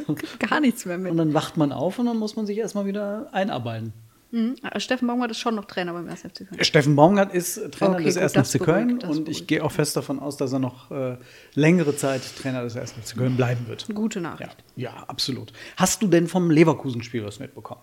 gar 0.40 0.62
nichts 0.62 0.86
mehr 0.86 0.98
mit. 0.98 1.12
Und 1.12 1.18
dann 1.18 1.34
wacht 1.34 1.58
man 1.58 1.74
auf 1.74 2.00
und 2.00 2.06
dann 2.06 2.18
muss 2.18 2.36
man 2.36 2.46
sich 2.46 2.58
erstmal 2.58 2.86
wieder 2.86 3.28
einarbeiten. 3.34 3.92
Mhm. 4.32 4.56
Aber 4.62 4.80
Steffen 4.80 5.08
Baumgart 5.08 5.32
ist 5.32 5.40
schon 5.40 5.56
noch 5.56 5.66
Trainer 5.66 5.94
beim 5.94 6.08
1. 6.08 6.22
FC 6.22 6.48
Köln. 6.48 6.64
Steffen 6.64 6.96
Baumgart 6.96 7.34
ist 7.34 7.56
Trainer 7.72 7.96
Okay, 7.96 8.04
des 8.04 8.16
gut, 8.16 8.24
1. 8.24 8.34
das 8.34 8.52
FC 8.52 8.60
Köln 8.64 9.00
und 9.00 9.28
ich 9.28 9.48
gehe 9.48 9.64
auch 9.64 9.72
fest 9.72 9.96
davon 9.98 10.20
aus, 10.20 10.38
dass 10.38 10.54
er 10.54 10.60
noch 10.60 10.92
äh, 10.92 11.18
längere 11.56 11.96
Zeit 11.96 12.22
Trainer 12.38 12.64
des 12.64 12.78
1. 12.78 12.92
FC 12.94 13.18
Köln 13.18 13.36
bleiben 13.36 13.68
wird. 13.68 13.88
Gute 13.94 14.20
Ja, 14.20 14.24
Nachricht. 14.24 14.58
ja, 14.76 14.92
absolut. 15.08 15.52
Hast 15.78 16.02
du 16.02 16.08
denn 16.08 16.28
vom 16.28 16.52
Leverkusen-Spiel 16.52 17.26
was 17.26 17.40
mitbekommen? 17.40 17.82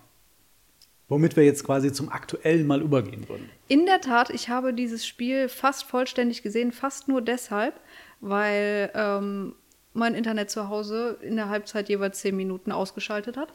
Womit 1.08 1.36
wir 1.36 1.44
jetzt 1.44 1.62
quasi 1.64 1.92
zum 1.92 2.08
aktuellen 2.08 2.66
mal 2.66 2.82
übergehen 2.82 3.28
würden. 3.28 3.48
In 3.68 3.86
der 3.86 4.00
Tat, 4.00 4.30
ich 4.30 4.48
habe 4.48 4.74
dieses 4.74 5.06
Spiel 5.06 5.48
fast 5.48 5.84
vollständig 5.84 6.42
gesehen, 6.42 6.72
fast 6.72 7.06
nur 7.06 7.22
deshalb, 7.22 7.74
weil 8.20 8.90
ähm, 8.94 9.54
mein 9.94 10.14
Internet 10.14 10.50
zu 10.50 10.68
Hause 10.68 11.16
in 11.22 11.36
der 11.36 11.48
Halbzeit 11.48 11.88
jeweils 11.88 12.18
zehn 12.20 12.36
Minuten 12.36 12.72
ausgeschaltet 12.72 13.36
hat. 13.36 13.52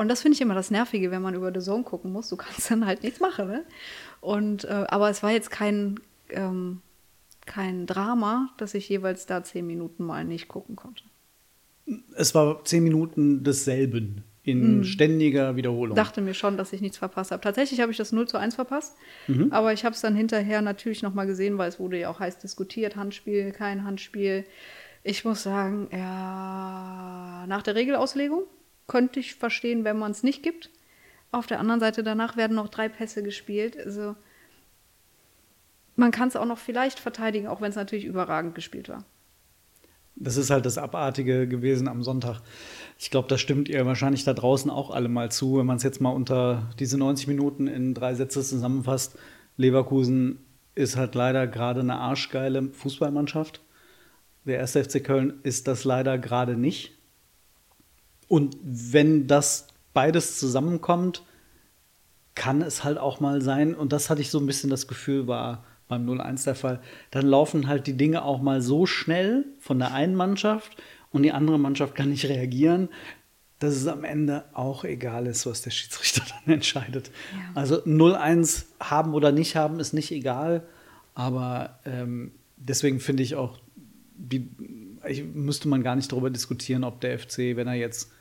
Und 0.00 0.08
das 0.08 0.22
finde 0.22 0.34
ich 0.34 0.40
immer 0.40 0.54
das 0.54 0.70
Nervige, 0.70 1.10
wenn 1.10 1.20
man 1.20 1.34
über 1.34 1.52
The 1.52 1.60
Zone 1.60 1.84
gucken 1.84 2.10
muss. 2.10 2.30
Du 2.30 2.36
kannst 2.36 2.70
dann 2.70 2.86
halt 2.86 3.02
nichts 3.02 3.20
machen. 3.20 3.48
Ne? 3.48 3.66
Und, 4.22 4.64
äh, 4.64 4.86
aber 4.88 5.10
es 5.10 5.22
war 5.22 5.30
jetzt 5.30 5.50
kein, 5.50 6.00
ähm, 6.30 6.80
kein 7.44 7.84
Drama, 7.84 8.48
dass 8.56 8.72
ich 8.72 8.88
jeweils 8.88 9.26
da 9.26 9.44
zehn 9.44 9.66
Minuten 9.66 10.06
mal 10.06 10.24
nicht 10.24 10.48
gucken 10.48 10.74
konnte. 10.74 11.04
Es 12.14 12.34
war 12.34 12.64
zehn 12.64 12.82
Minuten 12.82 13.44
desselben 13.44 14.24
in 14.42 14.84
ständiger 14.84 15.56
Wiederholung. 15.56 15.94
dachte 15.94 16.22
mir 16.22 16.32
schon, 16.32 16.56
dass 16.56 16.72
ich 16.72 16.80
nichts 16.80 16.96
verpasst 16.96 17.30
habe. 17.30 17.42
Tatsächlich 17.42 17.82
habe 17.82 17.92
ich 17.92 17.98
das 17.98 18.10
0 18.10 18.26
zu 18.26 18.38
1 18.38 18.54
verpasst, 18.54 18.96
aber 19.50 19.74
ich 19.74 19.84
habe 19.84 19.94
es 19.94 20.00
dann 20.00 20.14
hinterher 20.14 20.62
natürlich 20.62 21.02
nochmal 21.02 21.26
gesehen, 21.26 21.58
weil 21.58 21.68
es 21.68 21.78
wurde 21.78 21.98
ja 21.98 22.08
auch 22.08 22.20
heiß 22.20 22.38
diskutiert, 22.38 22.96
Handspiel, 22.96 23.52
kein 23.52 23.84
Handspiel. 23.84 24.46
Ich 25.04 25.26
muss 25.26 25.42
sagen, 25.42 25.88
ja, 25.92 27.44
nach 27.46 27.60
der 27.60 27.74
Regelauslegung 27.74 28.44
könnte 28.90 29.20
ich 29.20 29.36
verstehen, 29.36 29.84
wenn 29.84 30.00
man 30.00 30.10
es 30.10 30.24
nicht 30.24 30.42
gibt. 30.42 30.68
Auf 31.30 31.46
der 31.46 31.60
anderen 31.60 31.78
Seite 31.78 32.02
danach 32.02 32.36
werden 32.36 32.56
noch 32.56 32.68
drei 32.68 32.88
Pässe 32.88 33.22
gespielt. 33.22 33.78
Also 33.78 34.16
man 35.94 36.10
kann 36.10 36.26
es 36.26 36.34
auch 36.34 36.44
noch 36.44 36.58
vielleicht 36.58 36.98
verteidigen, 36.98 37.46
auch 37.46 37.60
wenn 37.60 37.70
es 37.70 37.76
natürlich 37.76 38.04
überragend 38.04 38.56
gespielt 38.56 38.88
war. 38.88 39.04
Das 40.16 40.36
ist 40.36 40.50
halt 40.50 40.66
das 40.66 40.76
Abartige 40.76 41.46
gewesen 41.46 41.86
am 41.86 42.02
Sonntag. 42.02 42.40
Ich 42.98 43.12
glaube, 43.12 43.28
da 43.28 43.38
stimmt 43.38 43.68
ihr 43.68 43.86
wahrscheinlich 43.86 44.24
da 44.24 44.34
draußen 44.34 44.72
auch 44.72 44.90
alle 44.90 45.08
mal 45.08 45.30
zu, 45.30 45.58
wenn 45.58 45.66
man 45.66 45.76
es 45.76 45.84
jetzt 45.84 46.00
mal 46.00 46.10
unter 46.10 46.68
diese 46.80 46.98
90 46.98 47.28
Minuten 47.28 47.68
in 47.68 47.94
drei 47.94 48.14
Sätze 48.14 48.42
zusammenfasst. 48.42 49.16
Leverkusen 49.56 50.40
ist 50.74 50.96
halt 50.96 51.14
leider 51.14 51.46
gerade 51.46 51.78
eine 51.78 51.94
arschgeile 51.94 52.64
Fußballmannschaft. 52.72 53.60
Der 54.46 54.58
1. 54.60 54.72
FC 54.72 55.04
Köln 55.04 55.34
ist 55.44 55.68
das 55.68 55.84
leider 55.84 56.18
gerade 56.18 56.56
nicht. 56.56 56.99
Und 58.30 58.56
wenn 58.62 59.26
das 59.26 59.66
beides 59.92 60.38
zusammenkommt, 60.38 61.24
kann 62.36 62.62
es 62.62 62.84
halt 62.84 62.96
auch 62.96 63.18
mal 63.18 63.42
sein, 63.42 63.74
und 63.74 63.92
das 63.92 64.08
hatte 64.08 64.20
ich 64.20 64.30
so 64.30 64.38
ein 64.38 64.46
bisschen 64.46 64.70
das 64.70 64.86
Gefühl, 64.86 65.26
war 65.26 65.64
beim 65.88 66.08
0-1 66.08 66.44
der 66.44 66.54
Fall, 66.54 66.80
dann 67.10 67.26
laufen 67.26 67.66
halt 67.66 67.88
die 67.88 67.96
Dinge 67.96 68.22
auch 68.22 68.40
mal 68.40 68.62
so 68.62 68.86
schnell 68.86 69.46
von 69.58 69.80
der 69.80 69.92
einen 69.92 70.14
Mannschaft 70.14 70.76
und 71.10 71.24
die 71.24 71.32
andere 71.32 71.58
Mannschaft 71.58 71.96
kann 71.96 72.10
nicht 72.10 72.28
reagieren, 72.28 72.88
dass 73.58 73.74
es 73.74 73.88
am 73.88 74.04
Ende 74.04 74.44
auch 74.52 74.84
egal 74.84 75.26
ist, 75.26 75.44
was 75.46 75.62
der 75.62 75.72
Schiedsrichter 75.72 76.22
dann 76.46 76.54
entscheidet. 76.54 77.10
Ja. 77.32 77.60
Also 77.60 77.82
0-1 77.82 78.66
haben 78.78 79.12
oder 79.12 79.32
nicht 79.32 79.56
haben 79.56 79.80
ist 79.80 79.92
nicht 79.92 80.12
egal, 80.12 80.62
aber 81.16 81.80
ähm, 81.84 82.30
deswegen 82.56 83.00
finde 83.00 83.24
ich 83.24 83.34
auch, 83.34 83.58
die, 84.14 84.48
ich, 85.08 85.24
müsste 85.24 85.66
man 85.66 85.82
gar 85.82 85.96
nicht 85.96 86.12
darüber 86.12 86.30
diskutieren, 86.30 86.84
ob 86.84 87.00
der 87.00 87.18
FC, 87.18 87.56
wenn 87.56 87.66
er 87.66 87.74
jetzt 87.74 88.12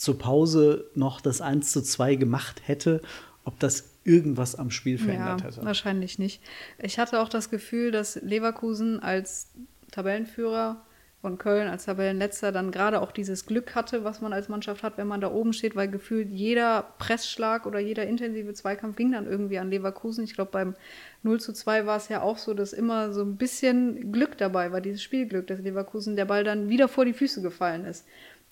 zur 0.00 0.18
Pause 0.18 0.86
noch 0.94 1.20
das 1.20 1.42
1 1.42 1.72
zu 1.72 1.82
2 1.82 2.14
gemacht 2.14 2.62
hätte, 2.64 3.02
ob 3.44 3.60
das 3.60 3.90
irgendwas 4.02 4.54
am 4.54 4.70
Spiel 4.70 4.96
verändert 4.96 5.42
ja, 5.42 5.48
hätte. 5.48 5.62
Wahrscheinlich 5.62 6.18
nicht. 6.18 6.40
Ich 6.78 6.98
hatte 6.98 7.20
auch 7.20 7.28
das 7.28 7.50
Gefühl, 7.50 7.90
dass 7.90 8.14
Leverkusen 8.22 9.00
als 9.00 9.50
Tabellenführer 9.90 10.82
von 11.20 11.36
Köln 11.36 11.68
als 11.68 11.84
Tabellenletzter 11.84 12.50
dann 12.50 12.70
gerade 12.70 13.02
auch 13.02 13.12
dieses 13.12 13.44
Glück 13.44 13.74
hatte, 13.74 14.02
was 14.02 14.22
man 14.22 14.32
als 14.32 14.48
Mannschaft 14.48 14.82
hat, 14.82 14.96
wenn 14.96 15.06
man 15.06 15.20
da 15.20 15.30
oben 15.30 15.52
steht, 15.52 15.76
weil 15.76 15.88
gefühlt 15.88 16.30
jeder 16.30 16.94
Pressschlag 16.98 17.66
oder 17.66 17.78
jeder 17.78 18.06
intensive 18.06 18.54
Zweikampf 18.54 18.96
ging 18.96 19.12
dann 19.12 19.26
irgendwie 19.26 19.58
an 19.58 19.68
Leverkusen. 19.68 20.24
Ich 20.24 20.32
glaube, 20.32 20.50
beim 20.50 20.76
0 21.24 21.40
zu 21.40 21.52
2 21.52 21.84
war 21.84 21.98
es 21.98 22.08
ja 22.08 22.22
auch 22.22 22.38
so, 22.38 22.54
dass 22.54 22.72
immer 22.72 23.12
so 23.12 23.20
ein 23.20 23.36
bisschen 23.36 24.12
Glück 24.12 24.38
dabei 24.38 24.72
war, 24.72 24.80
dieses 24.80 25.02
Spielglück, 25.02 25.46
dass 25.46 25.60
Leverkusen 25.60 26.16
der 26.16 26.24
Ball 26.24 26.42
dann 26.42 26.70
wieder 26.70 26.88
vor 26.88 27.04
die 27.04 27.12
Füße 27.12 27.42
gefallen 27.42 27.84
ist. 27.84 28.06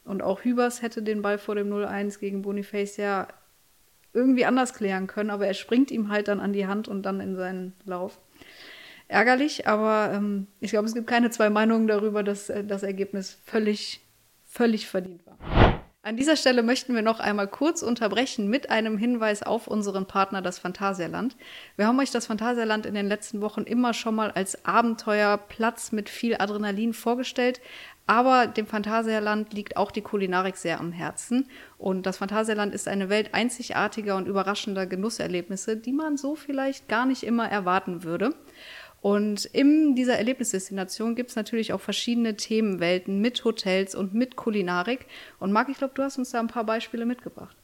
Und 0.08 0.22
auch 0.22 0.42
Hübers 0.42 0.82
hätte 0.82 1.02
den 1.02 1.22
Ball 1.22 1.38
vor 1.38 1.54
dem 1.54 1.70
0-1 1.70 2.18
gegen 2.18 2.42
Boniface 2.42 2.96
ja 2.96 3.28
irgendwie 4.12 4.46
anders 4.46 4.74
klären 4.74 5.06
können, 5.06 5.30
aber 5.30 5.46
er 5.46 5.54
springt 5.54 5.90
ihm 5.90 6.08
halt 6.08 6.28
dann 6.28 6.40
an 6.40 6.52
die 6.52 6.66
Hand 6.66 6.88
und 6.88 7.02
dann 7.02 7.20
in 7.20 7.36
seinen 7.36 7.74
Lauf 7.84 8.18
ärgerlich, 9.08 9.66
aber 9.66 10.12
ähm, 10.14 10.46
ich 10.60 10.70
glaube, 10.70 10.86
es 10.86 10.94
gibt 10.94 11.06
keine 11.06 11.30
zwei 11.30 11.50
Meinungen 11.50 11.86
darüber, 11.86 12.22
dass 12.22 12.50
äh, 12.50 12.64
das 12.64 12.82
Ergebnis 12.82 13.38
völlig, 13.44 14.00
völlig 14.46 14.86
verdient 14.86 15.26
war. 15.26 15.38
An 16.02 16.16
dieser 16.16 16.36
Stelle 16.36 16.62
möchten 16.62 16.94
wir 16.94 17.02
noch 17.02 17.20
einmal 17.20 17.48
kurz 17.48 17.82
unterbrechen 17.82 18.48
mit 18.48 18.70
einem 18.70 18.96
Hinweis 18.96 19.42
auf 19.42 19.66
unseren 19.66 20.06
Partner, 20.06 20.40
das 20.40 20.58
Phantasialand. 20.58 21.36
Wir 21.76 21.86
haben 21.86 21.98
euch 21.98 22.10
das 22.10 22.26
Phantasialand 22.26 22.86
in 22.86 22.94
den 22.94 23.08
letzten 23.08 23.40
Wochen 23.42 23.62
immer 23.62 23.92
schon 23.92 24.14
mal 24.14 24.30
als 24.30 24.64
Abenteuerplatz 24.64 25.92
mit 25.92 26.08
viel 26.08 26.36
Adrenalin 26.38 26.94
vorgestellt. 26.94 27.60
Aber 28.08 28.46
dem 28.46 28.66
Phantasialand 28.66 29.52
liegt 29.52 29.76
auch 29.76 29.90
die 29.90 30.00
Kulinarik 30.00 30.56
sehr 30.56 30.80
am 30.80 30.92
Herzen. 30.92 31.46
Und 31.76 32.06
das 32.06 32.16
Phantasialand 32.16 32.74
ist 32.74 32.88
eine 32.88 33.10
Welt 33.10 33.34
einzigartiger 33.34 34.16
und 34.16 34.26
überraschender 34.26 34.86
Genusserlebnisse, 34.86 35.76
die 35.76 35.92
man 35.92 36.16
so 36.16 36.34
vielleicht 36.34 36.88
gar 36.88 37.04
nicht 37.04 37.22
immer 37.22 37.50
erwarten 37.50 38.04
würde. 38.04 38.34
Und 39.02 39.44
in 39.44 39.94
dieser 39.94 40.16
Erlebnisdestination 40.16 41.16
gibt 41.16 41.28
es 41.28 41.36
natürlich 41.36 41.74
auch 41.74 41.82
verschiedene 41.82 42.34
Themenwelten 42.34 43.20
mit 43.20 43.44
Hotels 43.44 43.94
und 43.94 44.14
mit 44.14 44.36
Kulinarik. 44.36 45.04
Und 45.38 45.52
Marc, 45.52 45.68
ich 45.68 45.76
glaube, 45.76 45.92
du 45.94 46.02
hast 46.02 46.16
uns 46.16 46.30
da 46.30 46.40
ein 46.40 46.48
paar 46.48 46.64
Beispiele 46.64 47.04
mitgebracht. 47.04 47.57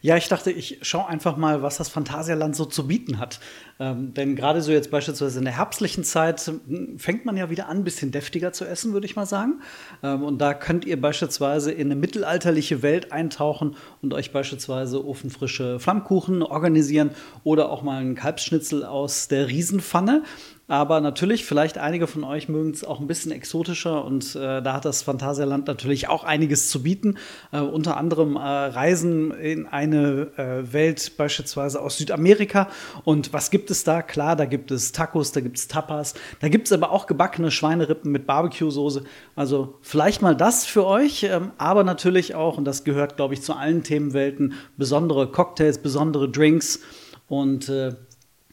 Ja, 0.00 0.16
ich 0.16 0.28
dachte, 0.28 0.50
ich 0.50 0.78
schaue 0.82 1.08
einfach 1.08 1.36
mal, 1.36 1.62
was 1.62 1.76
das 1.76 1.88
Phantasialand 1.88 2.56
so 2.56 2.64
zu 2.64 2.86
bieten 2.86 3.18
hat. 3.18 3.40
Ähm, 3.78 4.14
denn 4.14 4.34
gerade 4.34 4.62
so 4.62 4.72
jetzt 4.72 4.90
beispielsweise 4.90 5.38
in 5.38 5.44
der 5.44 5.56
herbstlichen 5.56 6.04
Zeit 6.04 6.40
hm, 6.40 6.98
fängt 6.98 7.24
man 7.24 7.36
ja 7.36 7.50
wieder 7.50 7.68
an, 7.68 7.78
ein 7.78 7.84
bisschen 7.84 8.10
deftiger 8.10 8.52
zu 8.52 8.64
essen, 8.64 8.92
würde 8.92 9.06
ich 9.06 9.16
mal 9.16 9.26
sagen. 9.26 9.60
Ähm, 10.02 10.22
und 10.22 10.38
da 10.38 10.54
könnt 10.54 10.84
ihr 10.84 11.00
beispielsweise 11.00 11.70
in 11.72 11.88
eine 11.88 11.96
mittelalterliche 11.96 12.82
Welt 12.82 13.12
eintauchen 13.12 13.76
und 14.00 14.14
euch 14.14 14.32
beispielsweise 14.32 15.04
ofenfrische 15.04 15.78
Flammkuchen 15.80 16.42
organisieren 16.42 17.10
oder 17.44 17.70
auch 17.70 17.82
mal 17.82 18.00
einen 18.00 18.14
Kalbsschnitzel 18.14 18.84
aus 18.84 19.28
der 19.28 19.48
Riesenpfanne. 19.48 20.22
Aber 20.70 21.00
natürlich, 21.00 21.46
vielleicht 21.46 21.78
einige 21.78 22.06
von 22.06 22.24
euch 22.24 22.50
mögen 22.50 22.72
es 22.72 22.84
auch 22.84 23.00
ein 23.00 23.06
bisschen 23.06 23.32
exotischer 23.32 24.04
und 24.04 24.36
äh, 24.36 24.60
da 24.60 24.74
hat 24.74 24.84
das 24.84 25.00
Phantasialand 25.00 25.66
natürlich 25.66 26.10
auch 26.10 26.24
einiges 26.24 26.68
zu 26.68 26.82
bieten. 26.82 27.16
Äh, 27.52 27.60
unter 27.60 27.96
anderem 27.96 28.36
äh, 28.36 28.40
Reisen 28.40 29.30
in 29.30 29.66
eine 29.66 30.30
äh, 30.36 30.70
Welt 30.70 31.16
beispielsweise 31.16 31.80
aus 31.80 31.96
Südamerika. 31.96 32.68
Und 33.04 33.32
was 33.32 33.50
gibt 33.50 33.70
es 33.70 33.82
da? 33.82 34.02
Klar, 34.02 34.36
da 34.36 34.44
gibt 34.44 34.70
es 34.70 34.92
Tacos, 34.92 35.32
da 35.32 35.40
gibt 35.40 35.56
es 35.56 35.68
Tapas, 35.68 36.12
da 36.40 36.48
gibt 36.48 36.66
es 36.66 36.72
aber 36.74 36.92
auch 36.92 37.06
gebackene 37.06 37.50
Schweinerippen 37.50 38.12
mit 38.12 38.26
Barbecue-Soße. 38.26 39.04
Also 39.36 39.78
vielleicht 39.80 40.20
mal 40.20 40.36
das 40.36 40.66
für 40.66 40.84
euch, 40.84 41.22
ähm, 41.22 41.52
aber 41.56 41.82
natürlich 41.82 42.34
auch, 42.34 42.58
und 42.58 42.66
das 42.66 42.84
gehört, 42.84 43.16
glaube 43.16 43.32
ich, 43.32 43.40
zu 43.40 43.54
allen 43.54 43.84
Themenwelten, 43.84 44.52
besondere 44.76 45.28
Cocktails, 45.32 45.78
besondere 45.78 46.28
Drinks. 46.28 46.80
Und 47.26 47.70
äh, 47.70 47.94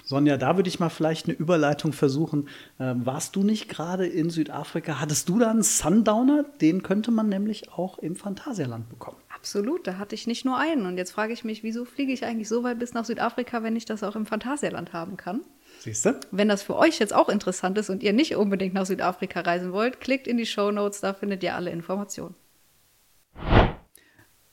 Sonja, 0.05 0.37
da 0.37 0.55
würde 0.55 0.69
ich 0.69 0.79
mal 0.79 0.89
vielleicht 0.89 1.25
eine 1.25 1.35
Überleitung 1.35 1.91
versuchen. 1.91 2.47
Ähm, 2.79 3.07
warst 3.07 3.35
du 3.35 3.43
nicht 3.43 3.69
gerade 3.69 4.05
in 4.05 4.29
Südafrika? 4.29 4.99
Hattest 5.01 5.27
du 5.29 5.39
da 5.39 5.49
einen 5.49 5.63
Sundowner? 5.63 6.45
Den 6.61 6.83
könnte 6.83 7.09
man 7.09 7.27
nämlich 7.27 7.71
auch 7.71 7.97
im 7.97 8.15
Phantasialand 8.15 8.87
bekommen. 8.87 9.17
Absolut, 9.33 9.87
da 9.87 9.97
hatte 9.97 10.13
ich 10.13 10.27
nicht 10.27 10.45
nur 10.45 10.57
einen. 10.57 10.85
Und 10.85 10.97
jetzt 10.97 11.11
frage 11.11 11.33
ich 11.33 11.43
mich, 11.43 11.63
wieso 11.63 11.85
fliege 11.85 12.13
ich 12.13 12.23
eigentlich 12.23 12.47
so 12.47 12.63
weit 12.63 12.77
bis 12.77 12.93
nach 12.93 13.03
Südafrika, 13.03 13.63
wenn 13.63 13.75
ich 13.75 13.85
das 13.85 14.03
auch 14.03 14.15
im 14.15 14.27
Phantasialand 14.27 14.93
haben 14.93 15.17
kann? 15.17 15.41
Siehst 15.79 16.05
du? 16.05 16.19
Wenn 16.29 16.49
das 16.49 16.61
für 16.61 16.75
euch 16.75 16.99
jetzt 16.99 17.13
auch 17.13 17.27
interessant 17.27 17.75
ist 17.79 17.89
und 17.89 18.03
ihr 18.03 18.13
nicht 18.13 18.35
unbedingt 18.35 18.75
nach 18.75 18.85
Südafrika 18.85 19.41
reisen 19.41 19.71
wollt, 19.71 20.01
klickt 20.01 20.27
in 20.27 20.37
die 20.37 20.45
Show 20.45 20.69
Notes, 20.69 21.01
da 21.01 21.15
findet 21.15 21.41
ihr 21.41 21.55
alle 21.55 21.71
Informationen. 21.71 22.35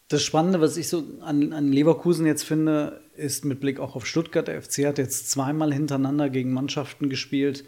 Das 0.08 0.22
Spannende, 0.22 0.62
was 0.62 0.78
ich 0.78 0.88
so 0.88 1.04
an, 1.20 1.52
an 1.52 1.72
Leverkusen 1.72 2.24
jetzt 2.24 2.44
finde, 2.44 3.01
ist 3.14 3.44
mit 3.44 3.60
Blick 3.60 3.80
auch 3.80 3.96
auf 3.96 4.06
Stuttgart. 4.06 4.48
Der 4.48 4.62
FC 4.62 4.86
hat 4.86 4.98
jetzt 4.98 5.30
zweimal 5.30 5.72
hintereinander 5.72 6.30
gegen 6.30 6.52
Mannschaften 6.52 7.08
gespielt, 7.08 7.64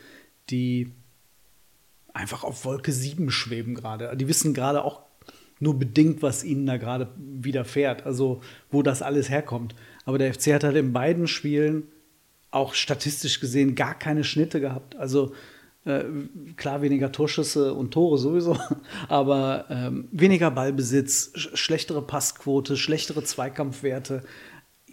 die 0.50 0.92
einfach 2.12 2.44
auf 2.44 2.64
Wolke 2.64 2.92
7 2.92 3.30
schweben 3.30 3.74
gerade. 3.74 4.16
Die 4.16 4.28
wissen 4.28 4.54
gerade 4.54 4.84
auch 4.84 5.02
nur 5.60 5.78
bedingt, 5.78 6.22
was 6.22 6.44
ihnen 6.44 6.66
da 6.66 6.76
gerade 6.76 7.08
widerfährt, 7.16 8.06
also 8.06 8.40
wo 8.70 8.82
das 8.82 9.02
alles 9.02 9.30
herkommt. 9.30 9.74
Aber 10.04 10.18
der 10.18 10.32
FC 10.34 10.52
hat 10.52 10.64
halt 10.64 10.76
in 10.76 10.92
beiden 10.92 11.26
Spielen 11.26 11.84
auch 12.50 12.74
statistisch 12.74 13.40
gesehen 13.40 13.74
gar 13.74 13.98
keine 13.98 14.24
Schnitte 14.24 14.60
gehabt. 14.60 14.96
Also 14.96 15.32
äh, 15.84 16.04
klar, 16.56 16.82
weniger 16.82 17.12
Torschüsse 17.12 17.74
und 17.74 17.90
Tore 17.92 18.16
sowieso, 18.16 18.58
aber 19.08 19.66
ähm, 19.68 20.08
weniger 20.12 20.50
Ballbesitz, 20.50 21.32
sch 21.34 21.50
schlechtere 21.54 22.02
Passquote, 22.02 22.76
schlechtere 22.76 23.24
Zweikampfwerte. 23.24 24.22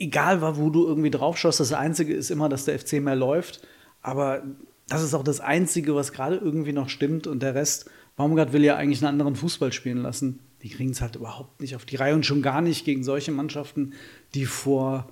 Egal, 0.02 0.42
wo 0.58 0.72
du 0.72 0.88
irgendwie 0.88 1.12
draufschaust, 1.12 1.60
das 1.60 1.74
Einzige 1.74 2.16
ist 2.16 2.32
immer, 2.32 2.50
dass 2.50 2.66
der 2.66 2.80
FC 2.80 2.94
mehr 2.94 3.16
läuft. 3.16 3.62
Aber 4.02 4.42
das 4.88 5.04
ist 5.04 5.14
auch 5.14 5.24
das 5.24 5.40
Einzige, 5.40 5.94
was 5.94 6.12
gerade 6.12 6.38
irgendwie 6.38 6.74
noch 6.74 6.90
stimmt. 6.90 7.28
Und 7.28 7.44
der 7.44 7.54
Rest, 7.54 7.88
Baumgart 8.16 8.52
will 8.52 8.64
ja 8.64 8.78
eigentlich 8.78 9.02
einen 9.02 9.14
anderen 9.14 9.36
Fußball 9.36 9.72
spielen 9.72 10.02
lassen. 10.02 10.40
Die 10.64 10.70
kriegen 10.70 10.90
es 10.90 11.02
halt 11.02 11.16
überhaupt 11.16 11.62
nicht 11.62 11.76
auf 11.76 11.86
die 11.86 11.98
Reihe 11.98 12.16
und 12.16 12.26
schon 12.26 12.42
gar 12.42 12.62
nicht 12.62 12.84
gegen 12.84 13.04
solche 13.04 13.32
Mannschaften, 13.32 13.94
die 14.34 14.46
vor, 14.46 15.10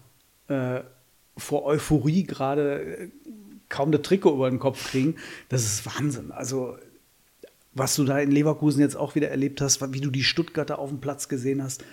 äh, 0.48 0.82
vor 1.38 1.66
Euphorie 1.66 2.24
gerade 2.24 2.82
äh, 2.82 3.10
kaum 3.70 3.92
das 3.92 4.02
Trikot 4.02 4.34
über 4.34 4.50
den 4.50 4.60
Kopf 4.60 4.90
kriegen. 4.90 5.18
Das 5.50 5.66
ist 5.66 5.86
Wahnsinn. 5.86 6.32
Also, 6.32 6.78
was 7.74 7.96
du 7.96 8.06
da 8.06 8.20
in 8.20 8.32
Leverkusen 8.32 8.82
jetzt 8.82 8.98
auch 8.98 9.14
wieder 9.14 9.30
erlebt 9.30 9.62
hast, 9.62 9.94
wie 9.94 10.02
du 10.02 10.10
die 10.10 10.24
Stuttgarter 10.24 10.80
auf 10.80 10.90
dem 10.90 11.00
Platz 11.00 11.30
gesehen 11.30 11.64
hast, 11.64 11.84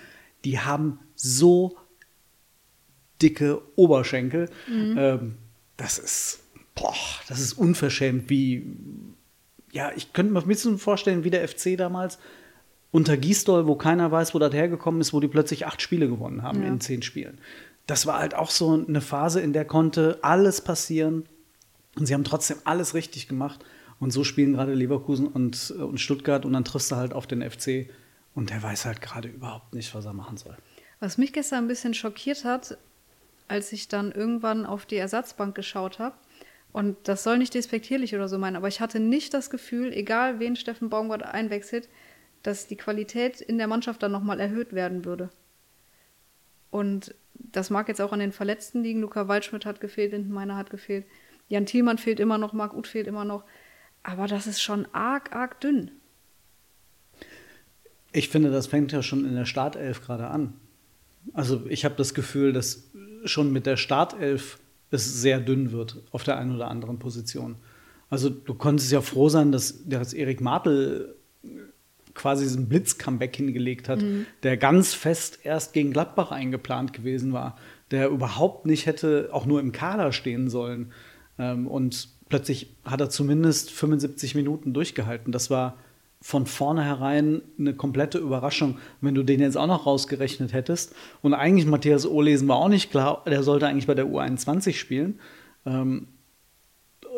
die 0.45 0.59
haben 0.59 0.99
so 1.15 1.77
dicke 3.21 3.61
Oberschenkel. 3.75 4.49
Mhm. 4.67 4.95
Ähm, 4.97 5.35
das 5.77 5.99
ist, 5.99 6.39
boah, 6.75 6.95
das 7.27 7.39
ist 7.39 7.53
unverschämt, 7.53 8.29
wie, 8.29 8.65
ja, 9.71 9.91
ich 9.95 10.13
könnte 10.13 10.33
mir 10.33 10.41
ein 10.41 10.47
bisschen 10.47 10.77
vorstellen, 10.77 11.23
wie 11.23 11.29
der 11.29 11.47
FC 11.47 11.77
damals 11.77 12.17
unter 12.91 13.17
Gisdol, 13.17 13.67
wo 13.67 13.75
keiner 13.75 14.11
weiß, 14.11 14.33
wo 14.33 14.39
das 14.39 14.53
hergekommen 14.53 15.01
ist, 15.01 15.13
wo 15.13 15.19
die 15.19 15.27
plötzlich 15.27 15.67
acht 15.67 15.81
Spiele 15.81 16.07
gewonnen 16.07 16.41
haben 16.41 16.61
ja. 16.61 16.67
in 16.67 16.79
zehn 16.79 17.01
Spielen. 17.01 17.39
Das 17.85 18.05
war 18.05 18.19
halt 18.19 18.33
auch 18.33 18.49
so 18.49 18.73
eine 18.73 19.01
Phase, 19.01 19.39
in 19.39 19.53
der 19.53 19.65
konnte 19.65 20.19
alles 20.21 20.61
passieren, 20.61 21.25
und 21.97 22.05
sie 22.05 22.13
haben 22.13 22.23
trotzdem 22.23 22.57
alles 22.63 22.93
richtig 22.93 23.27
gemacht. 23.27 23.63
Und 23.99 24.11
so 24.11 24.23
spielen 24.23 24.53
gerade 24.53 24.73
Leverkusen 24.73 25.27
und, 25.27 25.73
äh, 25.77 25.81
und 25.81 25.99
Stuttgart. 25.99 26.45
Und 26.45 26.53
dann 26.53 26.63
triffst 26.63 26.91
du 26.91 26.95
halt 26.95 27.13
auf 27.13 27.27
den 27.27 27.41
FC. 27.41 27.89
Und 28.35 28.51
der 28.51 28.61
weiß 28.61 28.85
halt 28.85 29.01
gerade 29.01 29.27
überhaupt 29.27 29.73
nicht, 29.73 29.93
was 29.95 30.05
er 30.05 30.13
machen 30.13 30.37
soll. 30.37 30.55
Was 30.99 31.17
mich 31.17 31.33
gestern 31.33 31.65
ein 31.65 31.67
bisschen 31.67 31.93
schockiert 31.93 32.43
hat, 32.43 32.77
als 33.47 33.71
ich 33.71 33.87
dann 33.87 34.11
irgendwann 34.11 34.65
auf 34.65 34.85
die 34.85 34.97
Ersatzbank 34.97 35.55
geschaut 35.55 35.99
habe, 35.99 36.15
und 36.73 36.95
das 37.07 37.23
soll 37.23 37.37
nicht 37.37 37.53
despektierlich 37.53 38.13
oder 38.13 38.27
so 38.27 38.37
meinen, 38.37 38.55
aber 38.55 38.67
ich 38.67 38.81
hatte 38.81 38.99
nicht 38.99 39.33
das 39.33 39.49
Gefühl, 39.49 39.91
egal 39.93 40.39
wen 40.39 40.55
Steffen 40.55 40.89
Baumgart 40.89 41.23
einwechselt, 41.23 41.89
dass 42.43 42.67
die 42.67 42.75
Qualität 42.75 43.41
in 43.41 43.57
der 43.57 43.67
Mannschaft 43.67 44.03
dann 44.03 44.11
nochmal 44.11 44.39
erhöht 44.39 44.73
werden 44.73 45.03
würde. 45.05 45.29
Und 46.69 47.15
das 47.33 47.69
mag 47.69 47.87
jetzt 47.87 48.01
auch 48.01 48.13
an 48.13 48.19
den 48.19 48.31
Verletzten 48.31 48.83
liegen. 48.83 49.01
Luca 49.01 49.27
Waldschmidt 49.27 49.65
hat 49.65 49.81
gefehlt, 49.81 50.11
Lindenmeiner 50.11 50.55
hat 50.55 50.69
gefehlt. 50.69 51.05
Jan 51.47 51.65
Thielmann 51.65 51.97
fehlt 51.97 52.19
immer 52.19 52.37
noch, 52.37 52.53
Marc 52.53 52.73
Uth 52.73 52.87
fehlt 52.87 53.07
immer 53.07 53.25
noch. 53.25 53.43
Aber 54.03 54.27
das 54.27 54.47
ist 54.47 54.61
schon 54.61 54.87
arg, 54.93 55.35
arg 55.35 55.59
dünn. 55.61 55.91
Ich 58.11 58.29
finde, 58.29 58.51
das 58.51 58.67
fängt 58.67 58.91
ja 58.91 59.01
schon 59.01 59.25
in 59.25 59.35
der 59.35 59.45
Startelf 59.45 60.01
gerade 60.01 60.27
an. 60.27 60.53
Also 61.33 61.65
ich 61.67 61.85
habe 61.85 61.95
das 61.95 62.13
Gefühl, 62.13 62.53
dass 62.53 62.86
schon 63.27 63.51
mit 63.51 63.65
der 63.65 63.77
Startelf 63.77 64.59
es 64.89 65.21
sehr 65.21 65.39
dünn 65.39 65.71
wird 65.71 66.01
auf 66.11 66.23
der 66.23 66.37
einen 66.37 66.55
oder 66.55 66.69
anderen 66.69 66.99
Position. 66.99 67.55
Also 68.09 68.29
du 68.29 68.53
konntest 68.53 68.91
ja 68.91 69.01
froh 69.01 69.29
sein, 69.29 69.51
dass, 69.51 69.83
dass 69.85 70.13
Erik 70.13 70.39
Martel 70.39 71.15
quasi 72.13 72.45
diesen 72.45 72.67
Blitz-Comeback 72.67 73.35
hingelegt 73.35 73.89
hat, 73.89 74.01
mhm. 74.01 74.25
der 74.43 74.57
ganz 74.57 74.93
fest 74.93 75.39
erst 75.43 75.73
gegen 75.73 75.91
Gladbach 75.91 76.31
eingeplant 76.31 76.93
gewesen 76.93 77.31
war, 77.31 77.57
der 77.91 78.09
überhaupt 78.09 78.65
nicht 78.65 78.85
hätte 78.85 79.29
auch 79.31 79.45
nur 79.45 79.59
im 79.59 79.71
Kader 79.71 80.11
stehen 80.11 80.49
sollen. 80.49 80.91
Ähm, 81.37 81.67
und 81.67 82.09
plötzlich 82.27 82.75
hat 82.83 83.01
er 83.01 83.09
zumindest 83.09 83.71
75 83.71 84.35
Minuten 84.35 84.73
durchgehalten. 84.73 85.31
Das 85.31 85.49
war 85.49 85.77
von 86.21 86.45
vornherein 86.45 87.41
eine 87.59 87.73
komplette 87.73 88.17
Überraschung, 88.17 88.79
wenn 89.01 89.15
du 89.15 89.23
den 89.23 89.39
jetzt 89.39 89.57
auch 89.57 89.67
noch 89.67 89.85
rausgerechnet 89.85 90.51
hättest. 90.53 90.95
Und 91.21 91.33
eigentlich 91.33 91.67
Matthias 91.67 92.05
Ohlesen 92.05 92.47
war 92.47 92.57
auch 92.57 92.69
nicht 92.69 92.91
klar, 92.91 93.23
der 93.25 93.43
sollte 93.43 93.67
eigentlich 93.67 93.87
bei 93.87 93.93
der 93.93 94.07
U21 94.07 94.73
spielen. 94.73 95.19
Ähm, 95.65 96.07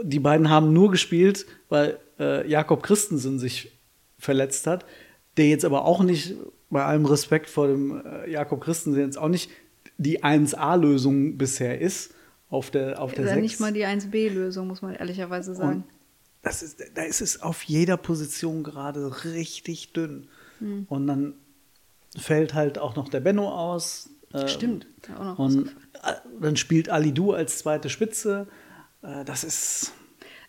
die 0.04 0.20
beiden 0.20 0.50
haben 0.50 0.74
nur 0.74 0.92
gespielt, 0.92 1.46
weil 1.70 1.98
äh, 2.20 2.48
Jakob 2.50 2.84
Christensen 2.84 3.40
sich 3.40 3.72
verletzt 4.18 4.68
hat, 4.68 4.86
der 5.38 5.48
jetzt 5.48 5.66
aber 5.66 5.86
auch 5.86 6.04
nicht, 6.04 6.36
bei 6.70 6.84
allem 6.84 7.06
Respekt 7.06 7.50
vor 7.50 7.68
dem 7.68 8.02
äh, 8.06 8.30
Jakob 8.30 8.62
Christensen, 8.62 9.00
jetzt 9.00 9.18
auch 9.18 9.30
nicht 9.30 9.50
die 9.98 10.24
1A-Lösung 10.24 11.38
bisher 11.38 11.80
ist 11.82 12.14
auf 12.50 12.72
der 12.72 13.02
auf 13.02 13.14
der 13.14 13.26
ist 13.26 13.30
ja 13.30 13.36
nicht 13.38 13.60
mal 13.60 13.72
die 13.72 13.86
1B-Lösung, 13.86 14.68
muss 14.68 14.82
man 14.82 14.96
ehrlicherweise 14.96 15.54
sagen. 15.54 15.84
Und 15.84 15.99
das 16.42 16.64
ist, 16.64 16.82
da 16.96 17.04
ist 17.04 17.22
es 17.22 17.42
auf 17.42 17.64
jeder 17.64 17.98
Position 17.98 18.64
gerade 18.64 19.26
richtig 19.26 19.94
dünn. 19.94 20.28
Hm. 20.60 20.86
Und 20.90 21.08
dann 21.08 21.34
fällt 22.18 22.54
halt 22.54 22.80
auch 22.80 22.96
noch 22.96 23.10
der 23.10 23.20
Benno 23.20 23.50
aus. 23.50 24.10
Äh, 24.34 24.48
Stimmt. 24.48 24.88
Auch 25.18 25.24
noch 25.24 25.40
und 25.40 25.68
äh, 26.04 26.14
dann 26.40 26.56
spielt 26.56 26.90
Ali 26.90 27.14
Du 27.14 27.34
als 27.34 27.60
zweite 27.60 27.90
Spitze. 27.90 28.48
Äh, 29.02 29.26
das 29.26 29.44
ist. 29.44 29.94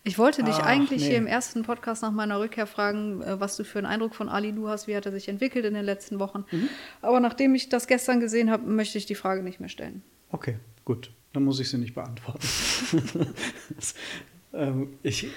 Ich 0.03 0.17
wollte 0.17 0.43
dich 0.43 0.55
Ach, 0.55 0.65
eigentlich 0.65 1.01
nee. 1.03 1.09
hier 1.09 1.17
im 1.17 1.27
ersten 1.27 1.61
Podcast 1.61 2.01
nach 2.01 2.11
meiner 2.11 2.39
Rückkehr 2.39 2.65
fragen, 2.65 3.21
äh, 3.21 3.39
was 3.39 3.57
du 3.57 3.63
für 3.63 3.77
einen 3.77 3.87
Eindruck 3.87 4.15
von 4.15 4.29
Ali 4.29 4.53
Du 4.53 4.67
hast, 4.67 4.87
wie 4.87 4.95
hat 4.95 5.05
er 5.05 5.11
sich 5.11 5.27
entwickelt 5.27 5.65
in 5.65 5.73
den 5.73 5.85
letzten 5.85 6.19
Wochen. 6.19 6.45
Mhm. 6.51 6.69
Aber 7.01 7.19
nachdem 7.19 7.53
ich 7.53 7.69
das 7.69 7.87
gestern 7.87 8.19
gesehen 8.19 8.49
habe, 8.49 8.67
möchte 8.67 8.97
ich 8.97 9.05
die 9.05 9.15
Frage 9.15 9.43
nicht 9.43 9.59
mehr 9.59 9.69
stellen. 9.69 10.01
Okay, 10.29 10.57
gut. 10.85 11.11
Dann 11.33 11.43
muss 11.43 11.59
ich 11.59 11.69
sie 11.69 11.77
nicht 11.77 11.95
beantworten. 11.95 12.45
ähm, 14.53 14.97
ich, 15.03 15.27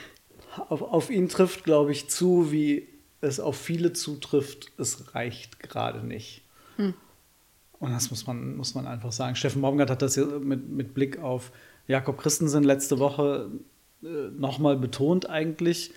auf, 0.69 0.83
auf 0.83 1.11
ihn 1.11 1.29
trifft, 1.29 1.65
glaube 1.65 1.93
ich, 1.93 2.09
zu, 2.09 2.51
wie 2.53 2.89
es 3.21 3.41
auf 3.41 3.57
viele 3.57 3.93
zutrifft. 3.93 4.73
Es 4.79 5.15
reicht 5.15 5.61
gerade 5.61 6.07
nicht. 6.07 6.43
Hm. 6.77 6.95
Und 7.79 7.93
das 7.93 8.11
muss 8.11 8.27
man, 8.27 8.57
muss 8.57 8.75
man 8.75 8.87
einfach 8.87 9.13
sagen. 9.13 9.37
Steffen 9.37 9.63
Baumgart 9.63 9.91
hat 9.91 10.03
das 10.03 10.17
ja 10.17 10.25
mit, 10.25 10.69
mit 10.69 10.95
Blick 10.95 11.19
auf 11.19 11.53
Jakob 11.87 12.19
Christensen 12.19 12.65
letzte 12.65 12.99
Woche 12.99 13.51
äh, 14.03 14.31
nochmal 14.37 14.77
betont 14.77 15.29
eigentlich, 15.29 15.93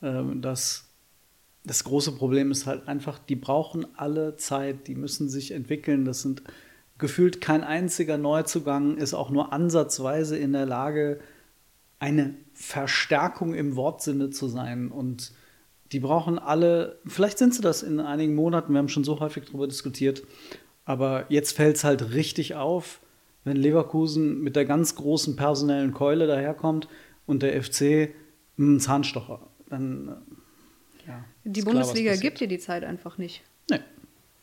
äh, 0.00 0.22
dass 0.36 0.88
das 1.64 1.84
große 1.84 2.12
Problem 2.12 2.50
ist 2.50 2.66
halt 2.66 2.88
einfach, 2.88 3.18
die 3.18 3.36
brauchen 3.36 3.86
alle 3.96 4.36
Zeit, 4.36 4.86
die 4.88 4.94
müssen 4.94 5.28
sich 5.28 5.50
entwickeln. 5.50 6.04
Das 6.04 6.22
sind 6.22 6.42
gefühlt 6.96 7.40
kein 7.40 7.62
einziger 7.62 8.18
Neuzugang 8.18 8.96
ist 8.96 9.14
auch 9.14 9.30
nur 9.30 9.52
ansatzweise 9.52 10.36
in 10.36 10.52
der 10.52 10.66
Lage, 10.66 11.20
eine 11.98 12.34
Verstärkung 12.54 13.54
im 13.54 13.76
Wortsinne 13.76 14.30
zu 14.30 14.48
sein. 14.48 14.90
Und 14.90 15.32
die 15.92 16.00
brauchen 16.00 16.38
alle, 16.38 16.98
vielleicht 17.06 17.38
sind 17.38 17.54
sie 17.54 17.62
das 17.62 17.82
in 17.82 18.00
einigen 18.00 18.34
Monaten, 18.34 18.72
wir 18.72 18.78
haben 18.78 18.88
schon 18.88 19.04
so 19.04 19.20
häufig 19.20 19.46
darüber 19.46 19.66
diskutiert, 19.66 20.22
aber 20.84 21.26
jetzt 21.28 21.52
fällt 21.52 21.76
es 21.76 21.84
halt 21.84 22.12
richtig 22.12 22.54
auf, 22.54 23.00
wenn 23.44 23.56
Leverkusen 23.56 24.42
mit 24.42 24.56
der 24.56 24.64
ganz 24.64 24.94
großen 24.94 25.36
personellen 25.36 25.92
Keule 25.92 26.26
daherkommt 26.26 26.88
und 27.26 27.42
der 27.42 27.62
FC 27.62 28.14
einen 28.58 28.80
Zahnstocher. 28.80 29.46
Dann, 29.68 30.08
äh, 30.08 31.08
ja, 31.08 31.24
die 31.44 31.62
Bundesliga 31.62 32.12
klar, 32.12 32.20
gibt 32.20 32.40
dir 32.40 32.48
die 32.48 32.58
Zeit 32.58 32.84
einfach 32.84 33.18
nicht. 33.18 33.42
Nee. 33.70 33.80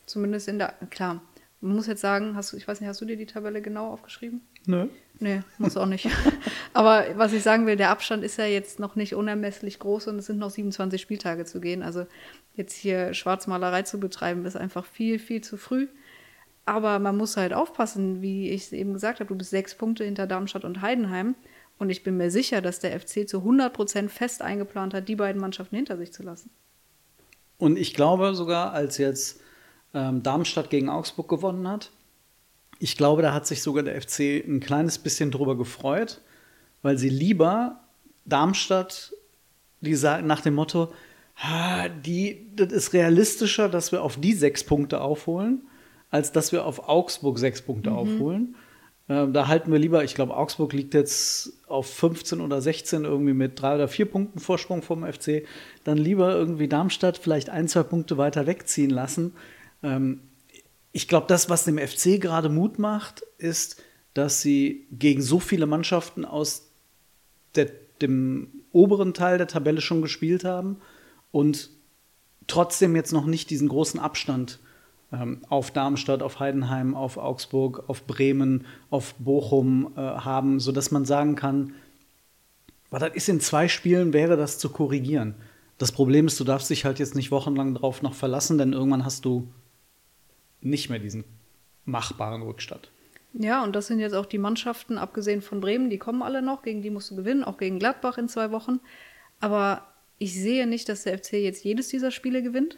Zumindest 0.05 0.47
in 0.47 0.59
der, 0.59 0.73
klar. 0.89 1.21
Man 1.61 1.75
muss 1.75 1.87
jetzt 1.87 2.01
sagen, 2.01 2.35
hast 2.35 2.53
du, 2.53 2.57
ich 2.57 2.67
weiß 2.67 2.79
nicht, 2.79 2.87
hast 2.87 3.01
du 3.01 3.05
dir 3.05 3.17
die 3.17 3.25
Tabelle 3.25 3.61
genau 3.61 3.91
aufgeschrieben? 3.91 4.41
Nö. 4.67 4.87
Nee, 5.19 5.41
muss 5.57 5.77
auch 5.77 5.85
nicht. 5.85 6.07
Aber 6.75 7.05
was 7.15 7.31
ich 7.31 7.41
sagen 7.41 7.67
will, 7.67 7.77
der 7.77 7.89
Abstand 7.89 8.21
ist 8.21 8.37
ja 8.37 8.43
jetzt 8.43 8.81
noch 8.81 8.97
nicht 8.97 9.15
unermesslich 9.15 9.79
groß 9.79 10.07
und 10.07 10.19
es 10.19 10.25
sind 10.25 10.39
noch 10.39 10.49
27 10.49 11.01
Spieltage 11.01 11.45
zu 11.45 11.61
gehen. 11.61 11.81
Also 11.81 12.05
jetzt 12.53 12.75
hier 12.75 13.13
Schwarzmalerei 13.13 13.83
zu 13.83 13.97
betreiben, 13.97 14.45
ist 14.45 14.57
einfach 14.57 14.83
viel, 14.83 15.17
viel 15.17 15.39
zu 15.39 15.55
früh. 15.55 15.87
Aber 16.65 16.99
man 16.99 17.15
muss 17.15 17.37
halt 17.37 17.53
aufpassen, 17.53 18.21
wie 18.21 18.49
ich 18.49 18.63
es 18.63 18.73
eben 18.73 18.91
gesagt 18.91 19.21
habe, 19.21 19.29
du 19.29 19.35
bist 19.35 19.51
sechs 19.51 19.73
Punkte 19.75 20.03
hinter 20.03 20.27
Darmstadt 20.27 20.65
und 20.65 20.81
Heidenheim. 20.81 21.35
Und 21.77 21.91
ich 21.91 22.03
bin 22.03 22.17
mir 22.17 22.29
sicher, 22.29 22.61
dass 22.61 22.79
der 22.79 22.99
FC 22.99 23.25
zu 23.25 23.37
100 23.37 23.71
Prozent 23.71 24.11
fest 24.11 24.41
eingeplant 24.41 24.93
hat, 24.93 25.07
die 25.07 25.15
beiden 25.15 25.39
Mannschaften 25.39 25.77
hinter 25.77 25.95
sich 25.95 26.11
zu 26.11 26.23
lassen. 26.23 26.49
Und 27.57 27.77
ich 27.77 27.93
glaube 27.93 28.35
sogar, 28.35 28.73
als 28.73 28.97
jetzt 28.97 29.39
ähm, 29.93 30.23
Darmstadt 30.23 30.69
gegen 30.69 30.89
Augsburg 30.89 31.29
gewonnen 31.29 31.69
hat, 31.69 31.91
ich 32.79 32.97
glaube, 32.97 33.21
da 33.21 33.33
hat 33.33 33.47
sich 33.47 33.61
sogar 33.61 33.83
der 33.83 34.01
FC 34.01 34.43
ein 34.45 34.59
kleines 34.59 34.97
bisschen 34.97 35.31
drüber 35.31 35.57
gefreut, 35.57 36.19
weil 36.85 36.99
sie 36.99 37.09
lieber 37.09 37.79
Darmstadt, 38.25 39.11
die 39.81 39.95
sagen 39.95 40.27
nach 40.27 40.41
dem 40.41 40.53
Motto, 40.53 40.93
die, 42.05 42.51
das 42.55 42.71
ist 42.71 42.93
realistischer, 42.93 43.69
dass 43.69 43.91
wir 43.91 44.03
auf 44.03 44.17
die 44.17 44.33
sechs 44.33 44.63
Punkte 44.63 45.01
aufholen, 45.01 45.63
als 46.11 46.31
dass 46.31 46.51
wir 46.51 46.63
auf 46.63 46.87
Augsburg 46.87 47.39
sechs 47.39 47.63
Punkte 47.63 47.89
mhm. 47.89 47.95
aufholen. 47.95 48.55
Ähm, 49.09 49.33
da 49.33 49.47
halten 49.47 49.71
wir 49.71 49.79
lieber, 49.79 50.03
ich 50.03 50.13
glaube, 50.13 50.37
Augsburg 50.37 50.73
liegt 50.73 50.93
jetzt 50.93 51.53
auf 51.65 51.91
15 51.91 52.39
oder 52.39 52.61
16 52.61 53.03
irgendwie 53.03 53.33
mit 53.33 53.59
drei 53.59 53.73
oder 53.73 53.87
vier 53.87 54.05
Punkten 54.05 54.37
Vorsprung 54.37 54.83
vom 54.83 55.11
FC. 55.11 55.43
Dann 55.85 55.97
lieber 55.97 56.35
irgendwie 56.35 56.67
Darmstadt 56.67 57.17
vielleicht 57.17 57.49
ein, 57.49 57.67
zwei 57.67 57.81
Punkte 57.81 58.19
weiter 58.19 58.45
wegziehen 58.45 58.91
lassen. 58.91 59.33
Ähm, 59.81 60.21
ich 60.91 61.07
glaube, 61.07 61.25
das, 61.25 61.49
was 61.49 61.65
dem 61.65 61.79
FC 61.79 62.21
gerade 62.21 62.49
Mut 62.49 62.77
macht, 62.77 63.23
ist, 63.39 63.81
dass 64.13 64.43
sie 64.43 64.85
gegen 64.91 65.23
so 65.23 65.39
viele 65.39 65.65
Mannschaften 65.65 66.25
aus 66.25 66.64
der, 67.55 67.71
dem 68.01 68.47
oberen 68.71 69.13
Teil 69.13 69.37
der 69.37 69.47
Tabelle 69.47 69.81
schon 69.81 70.01
gespielt 70.01 70.43
haben 70.43 70.77
und 71.31 71.69
trotzdem 72.47 72.95
jetzt 72.95 73.13
noch 73.13 73.25
nicht 73.25 73.49
diesen 73.49 73.67
großen 73.67 73.99
Abstand 73.99 74.59
ähm, 75.11 75.41
auf 75.49 75.71
Darmstadt, 75.71 76.21
auf 76.21 76.39
Heidenheim, 76.39 76.95
auf 76.95 77.17
Augsburg, 77.17 77.83
auf 77.87 78.05
Bremen, 78.05 78.65
auf 78.89 79.15
Bochum 79.15 79.93
äh, 79.95 79.99
haben, 79.99 80.59
sodass 80.59 80.91
man 80.91 81.05
sagen 81.05 81.35
kann, 81.35 81.73
das 82.91 83.13
ist 83.13 83.29
in 83.29 83.41
zwei 83.41 83.67
Spielen, 83.67 84.13
wäre 84.13 84.37
das 84.37 84.57
zu 84.57 84.69
korrigieren. 84.69 85.35
Das 85.77 85.91
Problem 85.91 86.27
ist, 86.27 86.39
du 86.39 86.45
darfst 86.45 86.69
dich 86.69 86.85
halt 86.85 86.99
jetzt 86.99 87.15
nicht 87.15 87.31
wochenlang 87.31 87.73
darauf 87.73 88.01
noch 88.01 88.13
verlassen, 88.13 88.57
denn 88.57 88.71
irgendwann 88.71 89.03
hast 89.03 89.25
du 89.25 89.49
nicht 90.61 90.89
mehr 90.89 90.99
diesen 90.99 91.25
machbaren 91.83 92.41
Rückstand. 92.41 92.89
Ja, 93.37 93.63
und 93.63 93.75
das 93.75 93.87
sind 93.87 93.99
jetzt 93.99 94.13
auch 94.13 94.25
die 94.25 94.37
Mannschaften, 94.37 94.97
abgesehen 94.97 95.41
von 95.41 95.59
Bremen, 95.59 95.89
die 95.89 95.97
kommen 95.97 96.21
alle 96.21 96.41
noch, 96.41 96.61
gegen 96.61 96.81
die 96.81 96.89
musst 96.89 97.11
du 97.11 97.15
gewinnen, 97.15 97.43
auch 97.43 97.57
gegen 97.57 97.79
Gladbach 97.79 98.17
in 98.17 98.29
zwei 98.29 98.51
Wochen. 98.51 98.79
Aber 99.41 99.85
ich 100.17 100.33
sehe 100.33 100.65
nicht, 100.67 100.87
dass 100.87 101.03
der 101.03 101.17
FC 101.17 101.33
jetzt 101.33 101.63
jedes 101.63 101.89
dieser 101.89 102.11
Spiele 102.11 102.41
gewinnt. 102.41 102.77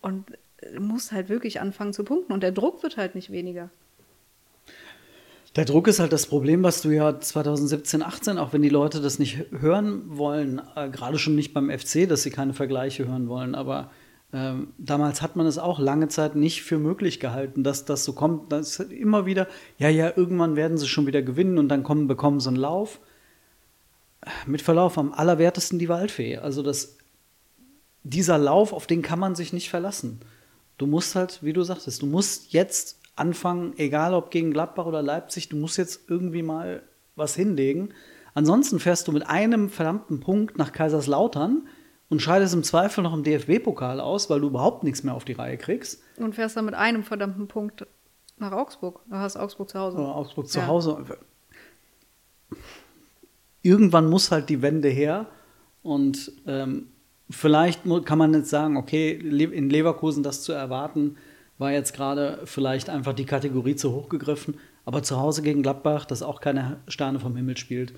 Und 0.00 0.26
muss 0.78 1.12
halt 1.12 1.28
wirklich 1.28 1.60
anfangen 1.60 1.92
zu 1.92 2.04
punkten. 2.04 2.32
Und 2.32 2.42
der 2.42 2.52
Druck 2.52 2.82
wird 2.82 2.96
halt 2.96 3.14
nicht 3.14 3.30
weniger. 3.30 3.70
Der 5.56 5.64
Druck 5.64 5.86
ist 5.86 6.00
halt 6.00 6.12
das 6.12 6.26
Problem, 6.26 6.64
was 6.64 6.82
du 6.82 6.90
ja 6.90 7.20
2017, 7.20 8.02
18, 8.02 8.38
auch 8.38 8.52
wenn 8.52 8.62
die 8.62 8.68
Leute 8.68 9.00
das 9.00 9.20
nicht 9.20 9.44
hören 9.52 10.02
wollen, 10.16 10.60
äh, 10.74 10.88
gerade 10.88 11.18
schon 11.18 11.36
nicht 11.36 11.54
beim 11.54 11.70
FC, 11.70 12.08
dass 12.08 12.24
sie 12.24 12.30
keine 12.30 12.54
Vergleiche 12.54 13.06
hören 13.06 13.28
wollen, 13.28 13.54
aber 13.54 13.92
damals 14.78 15.22
hat 15.22 15.36
man 15.36 15.46
es 15.46 15.58
auch 15.58 15.78
lange 15.78 16.08
Zeit 16.08 16.34
nicht 16.34 16.62
für 16.64 16.78
möglich 16.78 17.20
gehalten, 17.20 17.62
dass 17.62 17.84
das 17.84 18.04
so 18.04 18.14
kommt. 18.14 18.50
Das 18.50 18.80
immer 18.80 19.26
wieder, 19.26 19.46
ja, 19.78 19.88
ja, 19.88 20.12
irgendwann 20.16 20.56
werden 20.56 20.76
sie 20.76 20.88
schon 20.88 21.06
wieder 21.06 21.22
gewinnen 21.22 21.56
und 21.56 21.68
dann 21.68 21.84
kommen, 21.84 22.08
bekommen 22.08 22.40
sie 22.40 22.48
einen 22.48 22.56
Lauf. 22.56 23.00
Mit 24.46 24.62
Verlauf 24.62 24.98
am 24.98 25.12
allerwertesten 25.12 25.78
die 25.78 25.88
Waldfee. 25.88 26.38
Also 26.38 26.62
das, 26.62 26.96
dieser 28.02 28.38
Lauf, 28.38 28.72
auf 28.72 28.88
den 28.88 29.02
kann 29.02 29.20
man 29.20 29.36
sich 29.36 29.52
nicht 29.52 29.70
verlassen. 29.70 30.20
Du 30.78 30.86
musst 30.86 31.14
halt, 31.14 31.42
wie 31.42 31.52
du 31.52 31.62
sagtest, 31.62 32.02
du 32.02 32.06
musst 32.06 32.52
jetzt 32.52 32.98
anfangen, 33.14 33.74
egal 33.76 34.14
ob 34.14 34.32
gegen 34.32 34.50
Gladbach 34.50 34.86
oder 34.86 35.02
Leipzig, 35.02 35.48
du 35.48 35.56
musst 35.56 35.78
jetzt 35.78 36.08
irgendwie 36.08 36.42
mal 36.42 36.82
was 37.14 37.36
hinlegen. 37.36 37.90
Ansonsten 38.34 38.80
fährst 38.80 39.06
du 39.06 39.12
mit 39.12 39.28
einem 39.28 39.68
verdammten 39.68 40.18
Punkt 40.18 40.58
nach 40.58 40.72
Kaiserslautern, 40.72 41.68
und 42.14 42.20
scheidest 42.20 42.54
im 42.54 42.62
Zweifel 42.62 43.02
noch 43.02 43.12
im 43.12 43.24
DFB-Pokal 43.24 43.98
aus, 43.98 44.30
weil 44.30 44.38
du 44.38 44.46
überhaupt 44.46 44.84
nichts 44.84 45.02
mehr 45.02 45.14
auf 45.14 45.24
die 45.24 45.32
Reihe 45.32 45.58
kriegst. 45.58 46.00
Und 46.16 46.36
fährst 46.36 46.56
dann 46.56 46.64
mit 46.64 46.74
einem 46.74 47.02
verdammten 47.02 47.48
Punkt 47.48 47.88
nach 48.38 48.52
Augsburg. 48.52 49.00
Du 49.10 49.16
hast 49.16 49.36
Augsburg 49.36 49.68
zu 49.68 49.80
Hause. 49.80 49.98
Oder 49.98 50.14
Augsburg 50.14 50.48
zu 50.48 50.60
ja. 50.60 50.68
Hause. 50.68 51.04
Irgendwann 53.62 54.08
muss 54.08 54.30
halt 54.30 54.48
die 54.48 54.62
Wende 54.62 54.88
her. 54.90 55.26
Und 55.82 56.30
ähm, 56.46 56.86
vielleicht 57.28 57.82
kann 58.04 58.18
man 58.18 58.32
jetzt 58.32 58.50
sagen, 58.50 58.76
okay, 58.76 59.10
in 59.10 59.70
Leverkusen 59.70 60.22
das 60.22 60.44
zu 60.44 60.52
erwarten, 60.52 61.16
war 61.58 61.72
jetzt 61.72 61.94
gerade 61.94 62.42
vielleicht 62.44 62.90
einfach 62.90 63.12
die 63.12 63.26
Kategorie 63.26 63.74
zu 63.74 63.92
hoch 63.92 64.08
gegriffen. 64.08 64.60
Aber 64.84 65.02
zu 65.02 65.18
Hause 65.18 65.42
gegen 65.42 65.64
Gladbach, 65.64 66.04
das 66.04 66.22
auch 66.22 66.40
keine 66.40 66.76
Sterne 66.86 67.18
vom 67.18 67.34
Himmel 67.34 67.56
spielt, 67.56 67.92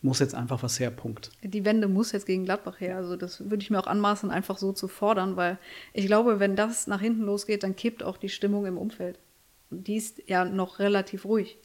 muss 0.00 0.20
jetzt 0.20 0.34
einfach 0.34 0.62
was 0.62 0.78
her, 0.78 0.90
Punkt. 0.90 1.30
Die 1.42 1.64
Wende 1.64 1.88
muss 1.88 2.12
jetzt 2.12 2.26
gegen 2.26 2.44
Gladbach 2.44 2.80
her. 2.80 2.96
Also 2.96 3.16
das 3.16 3.50
würde 3.50 3.62
ich 3.62 3.70
mir 3.70 3.80
auch 3.80 3.86
anmaßen, 3.86 4.30
einfach 4.30 4.58
so 4.58 4.72
zu 4.72 4.86
fordern, 4.86 5.36
weil 5.36 5.58
ich 5.92 6.06
glaube, 6.06 6.38
wenn 6.38 6.54
das 6.54 6.86
nach 6.86 7.00
hinten 7.00 7.22
losgeht, 7.22 7.64
dann 7.64 7.74
kippt 7.74 8.02
auch 8.02 8.16
die 8.16 8.28
Stimmung 8.28 8.66
im 8.66 8.78
Umfeld. 8.78 9.18
Die 9.70 9.96
ist 9.96 10.22
ja 10.26 10.44
noch 10.44 10.78
relativ 10.78 11.24
ruhig. 11.24 11.58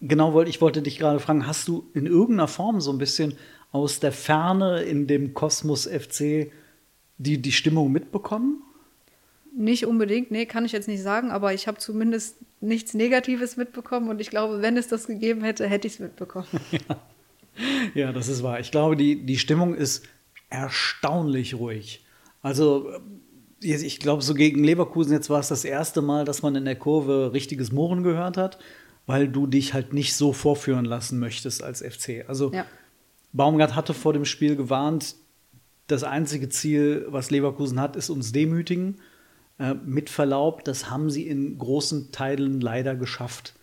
Genau, 0.00 0.32
wollte 0.32 0.48
ich 0.48 0.62
wollte 0.62 0.80
dich 0.80 0.98
gerade 0.98 1.20
fragen, 1.20 1.46
hast 1.46 1.68
du 1.68 1.90
in 1.92 2.06
irgendeiner 2.06 2.48
Form 2.48 2.80
so 2.80 2.90
ein 2.90 2.98
bisschen 2.98 3.36
aus 3.72 4.00
der 4.00 4.12
Ferne 4.12 4.82
in 4.82 5.06
dem 5.06 5.34
Kosmos 5.34 5.86
FC 5.86 6.50
die, 7.18 7.42
die 7.42 7.52
Stimmung 7.52 7.92
mitbekommen? 7.92 8.62
Nicht 9.54 9.86
unbedingt, 9.86 10.30
nee, 10.30 10.46
kann 10.46 10.64
ich 10.64 10.72
jetzt 10.72 10.88
nicht 10.88 11.02
sagen, 11.02 11.30
aber 11.30 11.52
ich 11.52 11.66
habe 11.66 11.78
zumindest 11.78 12.38
nichts 12.60 12.94
Negatives 12.94 13.56
mitbekommen 13.56 14.08
und 14.08 14.20
ich 14.20 14.30
glaube, 14.30 14.62
wenn 14.62 14.76
es 14.78 14.88
das 14.88 15.06
gegeben 15.06 15.42
hätte, 15.42 15.66
hätte 15.66 15.86
ich 15.86 15.94
es 15.94 15.98
mitbekommen. 15.98 16.48
Ja. 16.70 17.00
ja, 17.94 18.12
das 18.12 18.28
ist 18.28 18.42
wahr. 18.42 18.60
Ich 18.60 18.70
glaube, 18.70 18.96
die, 18.96 19.24
die 19.24 19.38
Stimmung 19.38 19.74
ist 19.74 20.04
erstaunlich 20.50 21.54
ruhig. 21.54 22.04
Also, 22.42 22.90
ich 23.60 23.98
glaube, 23.98 24.22
so 24.22 24.34
gegen 24.34 24.62
Leverkusen 24.62 25.12
jetzt 25.12 25.30
war 25.30 25.40
es 25.40 25.48
das 25.48 25.64
erste 25.64 26.02
Mal, 26.02 26.24
dass 26.24 26.42
man 26.42 26.54
in 26.54 26.64
der 26.64 26.76
Kurve 26.76 27.32
richtiges 27.32 27.72
Mohren 27.72 28.02
gehört 28.02 28.36
hat, 28.36 28.58
weil 29.06 29.28
du 29.28 29.46
dich 29.46 29.74
halt 29.74 29.92
nicht 29.92 30.14
so 30.14 30.32
vorführen 30.32 30.84
lassen 30.84 31.18
möchtest 31.18 31.62
als 31.62 31.82
FC. 31.82 32.24
Also, 32.28 32.52
ja. 32.52 32.66
Baumgart 33.32 33.74
hatte 33.74 33.94
vor 33.94 34.12
dem 34.12 34.24
Spiel 34.24 34.56
gewarnt, 34.56 35.16
das 35.86 36.02
einzige 36.02 36.48
Ziel, 36.48 37.06
was 37.08 37.30
Leverkusen 37.30 37.80
hat, 37.80 37.96
ist 37.96 38.10
uns 38.10 38.32
demütigen. 38.32 38.96
Äh, 39.58 39.74
mit 39.74 40.10
Verlaub, 40.10 40.64
das 40.64 40.90
haben 40.90 41.10
sie 41.10 41.26
in 41.26 41.58
großen 41.58 42.12
Teilen 42.12 42.60
leider 42.60 42.94
geschafft. 42.94 43.54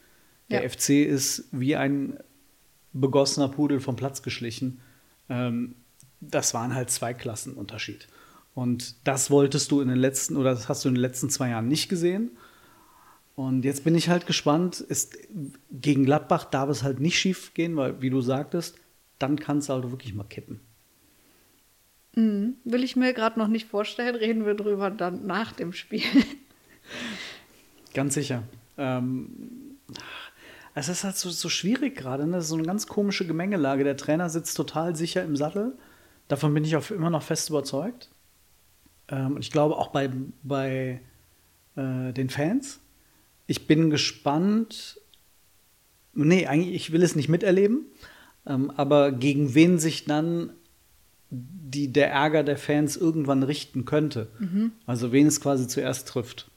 Der 0.50 0.64
ja. 0.64 0.70
FC 0.70 1.06
ist 1.06 1.48
wie 1.52 1.76
ein 1.76 2.18
begossener 2.94 3.50
Pudel 3.50 3.80
vom 3.80 3.96
Platz 3.96 4.22
geschlichen. 4.22 4.80
Ähm, 5.30 5.76
das 6.22 6.54
waren 6.54 6.74
halt 6.74 6.90
zwei 6.90 7.14
Klassen 7.14 7.54
Unterschied. 7.56 8.08
Und 8.56 8.96
das 9.04 9.32
wolltest 9.32 9.72
du 9.72 9.82
in 9.82 9.88
den 9.88 9.98
letzten, 9.98 10.38
oder 10.38 10.54
das 10.54 10.70
hast 10.70 10.86
du 10.86 10.90
in 10.90 10.96
den 10.96 11.02
letzten 11.02 11.30
zwei 11.30 11.50
Jahren 11.50 11.68
nicht 11.68 11.90
gesehen. 11.90 12.32
Und 13.36 13.66
jetzt 13.66 13.84
bin 13.84 13.96
ich 13.96 14.10
halt 14.10 14.28
gespannt. 14.28 14.80
Ist, 14.80 15.18
gegen 15.72 16.06
Gladbach 16.06 16.46
darf 16.46 16.70
es 16.70 16.84
halt 16.84 17.00
nicht 17.00 17.18
schief 17.18 17.54
gehen, 17.54 17.76
weil, 17.76 18.02
wie 18.02 18.12
du 18.12 18.22
sagtest, 18.22 18.78
dann 19.18 19.40
kann 19.40 19.58
es 19.58 19.70
halt 19.70 19.90
wirklich 19.90 20.14
mal 20.14 20.24
kippen. 20.24 20.60
Mhm. 22.16 22.56
Will 22.64 22.84
ich 22.84 22.96
mir 22.96 23.14
gerade 23.14 23.40
noch 23.40 23.48
nicht 23.48 23.68
vorstellen, 23.68 24.16
reden 24.16 24.46
wir 24.46 24.54
drüber 24.54 24.92
dann 24.92 25.26
nach 25.26 25.52
dem 25.54 25.74
Spiel. 25.74 26.04
Ganz 27.94 28.14
sicher. 28.14 28.44
Ähm, 28.78 29.78
es 30.76 30.90
ist 30.90 31.04
halt 31.04 31.16
so, 31.16 31.30
so 31.30 31.50
schwierig 31.50 31.96
gerade, 31.96 32.26
ne? 32.26 32.42
so 32.42 32.56
eine 32.56 32.64
ganz 32.64 32.88
komische 32.88 33.28
Gemengelage. 33.28 33.84
Der 33.84 33.98
Trainer 33.98 34.30
sitzt 34.30 34.58
total 34.58 34.96
sicher 34.96 35.24
im 35.24 35.36
Sattel. 35.36 35.78
Davon 36.28 36.54
bin 36.54 36.64
ich 36.64 36.76
auch 36.76 36.90
immer 36.90 37.10
noch 37.10 37.24
fest 37.24 37.50
überzeugt. 37.50 38.10
Ähm, 39.08 39.38
ich 39.40 39.52
glaube 39.52 39.78
auch 39.78 39.90
bei, 39.90 40.10
bei 40.42 41.02
äh, 41.76 42.12
den 42.14 42.30
Fans. 42.30 42.80
Ich 43.46 43.68
bin 43.68 43.90
gespannt. 43.90 45.00
Nee, 46.14 46.48
eigentlich, 46.48 46.74
ich 46.74 46.92
will 46.92 47.04
es 47.04 47.16
nicht 47.16 47.30
miterleben. 47.30 47.86
Ähm, 48.46 48.72
aber 48.72 49.12
gegen 49.12 49.54
wen 49.54 49.78
sich 49.80 50.06
dann 50.06 50.52
die 51.30 51.92
der 51.92 52.12
Ärger 52.12 52.44
der 52.44 52.58
Fans 52.58 52.96
irgendwann 52.98 53.44
richten 53.44 53.86
könnte. 53.86 54.28
Mhm. 54.40 54.72
Also 54.86 55.12
wen 55.12 55.28
es 55.28 55.42
quasi 55.42 55.68
zuerst 55.68 56.08
trifft. 56.08 56.52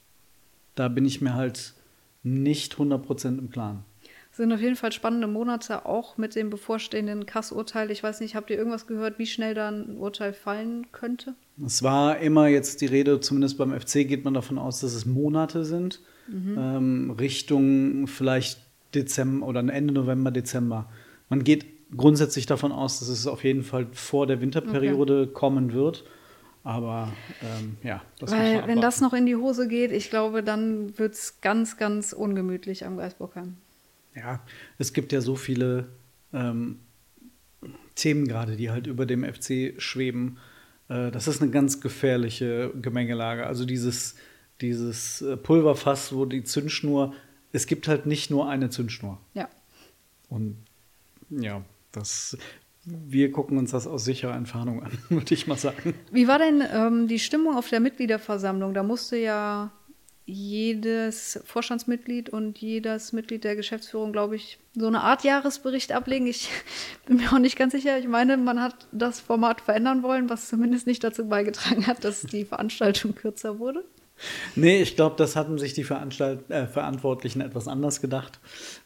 Da 0.75 0.89
bin 0.89 1.07
ich 1.07 1.21
mir 1.23 1.35
halt 1.35 1.75
nicht 2.23 2.75
100% 2.75 3.39
im 3.39 3.51
Klaren. 3.51 3.85
Sind 4.37 4.53
auf 4.53 4.61
jeden 4.61 4.77
Fall 4.77 4.93
spannende 4.93 5.29
Monate, 5.29 5.87
auch 5.87 6.19
mit 6.19 6.35
dem 6.35 6.51
bevorstehenden 6.51 7.25
Kassurteil. 7.25 7.91
Ich 7.91 8.03
weiß 8.03 8.21
nicht, 8.21 8.35
habt 8.35 8.51
ihr 8.51 8.59
irgendwas 8.59 8.87
gehört, 8.87 9.19
wie 9.19 9.25
schnell 9.25 9.55
da 9.55 9.71
ein 9.71 9.97
Urteil 9.97 10.35
fallen 10.35 10.93
könnte? 10.93 11.35
Es 11.65 11.83
war 11.83 12.19
immer 12.19 12.47
jetzt 12.47 12.83
die 12.83 12.87
Rede, 12.87 13.19
zumindest 13.21 13.57
beim 13.57 13.73
FC 13.73 14.07
geht 14.07 14.27
man 14.27 14.35
davon 14.35 14.59
aus, 14.59 14.81
dass 14.81 14.93
es 14.93 15.07
Monate 15.07 15.65
sind. 15.65 16.03
Mhm. 16.29 16.55
Ähm, 16.59 17.11
Richtung 17.19 18.09
vielleicht 18.09 18.61
Dezember 18.95 19.47
oder 19.47 19.61
Ende 19.61 19.95
November, 19.95 20.31
Dezember. 20.31 20.91
Man 21.31 21.43
geht 21.43 21.65
grundsätzlich 21.97 22.45
davon 22.45 22.73
aus, 22.73 22.99
dass 22.99 23.09
es 23.09 23.27
auf 23.27 23.43
jeden 23.43 23.63
Fall 23.63 23.87
vor 23.93 24.27
der 24.27 24.43
Winterperiode 24.43 25.23
okay. 25.23 25.33
kommen 25.33 25.73
wird. 25.73 26.05
Aber 26.63 27.09
ähm, 27.43 27.79
ja, 27.83 28.03
das 28.19 28.33
Weil, 28.33 28.67
wenn 28.67 28.83
das 28.83 29.01
noch 29.01 29.15
in 29.15 29.25
die 29.25 29.37
Hose 29.37 29.67
geht, 29.67 29.93
ich 29.93 30.11
glaube, 30.11 30.43
dann 30.43 30.99
wird 30.99 31.15
es 31.15 31.41
ganz, 31.41 31.79
ganz 31.79 32.13
ungemütlich 32.13 32.85
am 32.85 32.99
Geisbockheim. 32.99 33.57
Ja, 34.17 34.41
es 34.79 34.93
gibt 34.93 35.13
ja 35.13 35.21
so 35.21 35.37
viele 35.37 35.89
ähm, 36.33 36.81
Themen 37.95 38.27
gerade, 38.27 38.57
die 38.57 38.71
halt 38.71 38.87
über 38.87 39.07
dem 39.07 39.25
FC 39.25 39.75
schweben. 39.79 40.39
Äh, 40.89 41.11
das 41.11 41.29
ist 41.29 41.43
eine 41.43 41.51
ganz 41.51 41.81
gefährliche 41.81 42.73
Gemengelage. 42.81 43.47
Also 43.47 43.67
dieses, 43.67 44.17
dieses 44.61 45.23
äh, 45.23 45.37
Pulverfass, 45.37 46.15
wo 46.15 46.25
die 46.25 46.45
Zündschnur, 46.45 47.15
es 47.53 47.67
gibt 47.67 47.89
halt 47.89 48.07
nicht 48.07 48.31
nur 48.31 48.49
eine 48.49 48.71
Zündschnur. 48.71 49.19
Ja. 49.35 49.49
Und 50.29 50.57
ja, 51.31 51.63
das, 51.93 52.37
wir 52.85 53.33
gucken 53.33 53.59
uns 53.59 53.73
das 53.73 53.87
aus 53.87 54.05
sicherer 54.05 54.35
Entfernung 54.35 54.83
an, 54.83 54.93
würde 55.09 55.35
ich 55.35 55.47
mal 55.47 55.59
sagen. 55.59 55.95
Wie 56.11 56.27
war 56.27 56.39
denn 56.39 56.63
ähm, 56.73 57.09
die 57.09 57.19
Stimmung 57.19 57.57
auf 57.57 57.69
der 57.69 57.81
Mitgliederversammlung? 57.81 58.75
Da 58.75 58.83
musste 58.83 59.17
ja 59.17 59.73
jedes 60.27 61.41
Vorstandsmitglied 61.45 62.29
und 62.31 62.59
jedes 62.59 63.13
Mitglied 63.13 63.45
der 63.45 63.55
Geschäftsführung, 63.55 64.13
glaube 64.13 64.35
ich, 64.35 64.59
so 64.75 64.89
eine 64.89 65.03
Art 65.03 65.23
Jahresbericht 65.23 65.93
ablegen. 65.93 66.27
Ich 66.27 66.51
bin 67.07 67.19
mir 67.19 67.33
auch 67.33 67.39
nicht 67.39 67.57
ganz 67.57 67.73
sicher. 67.73 67.99
Ich 67.99 68.09
meine, 68.09 68.37
man 68.37 68.61
hat 68.61 68.75
das 68.91 69.21
Format 69.21 69.61
verändern 69.61 70.03
wollen, 70.03 70.29
was 70.29 70.49
zumindest 70.49 70.87
nicht 70.87 71.05
dazu 71.05 71.29
beigetragen 71.29 71.87
hat, 71.87 72.05
dass 72.05 72.23
die 72.23 72.45
Veranstaltung 72.45 73.15
kürzer 73.15 73.61
wurde. 73.61 73.85
Nee, 74.55 74.81
ich 74.81 74.97
glaube, 74.97 75.17
das 75.19 75.37
hatten 75.37 75.59
sich 75.59 75.75
die 75.75 75.85
Veranstalt 75.85 76.51
äh, 76.51 76.67
Verantwortlichen 76.67 77.43
etwas 77.43 77.69
anders 77.69 78.01
gedacht. 78.01 78.41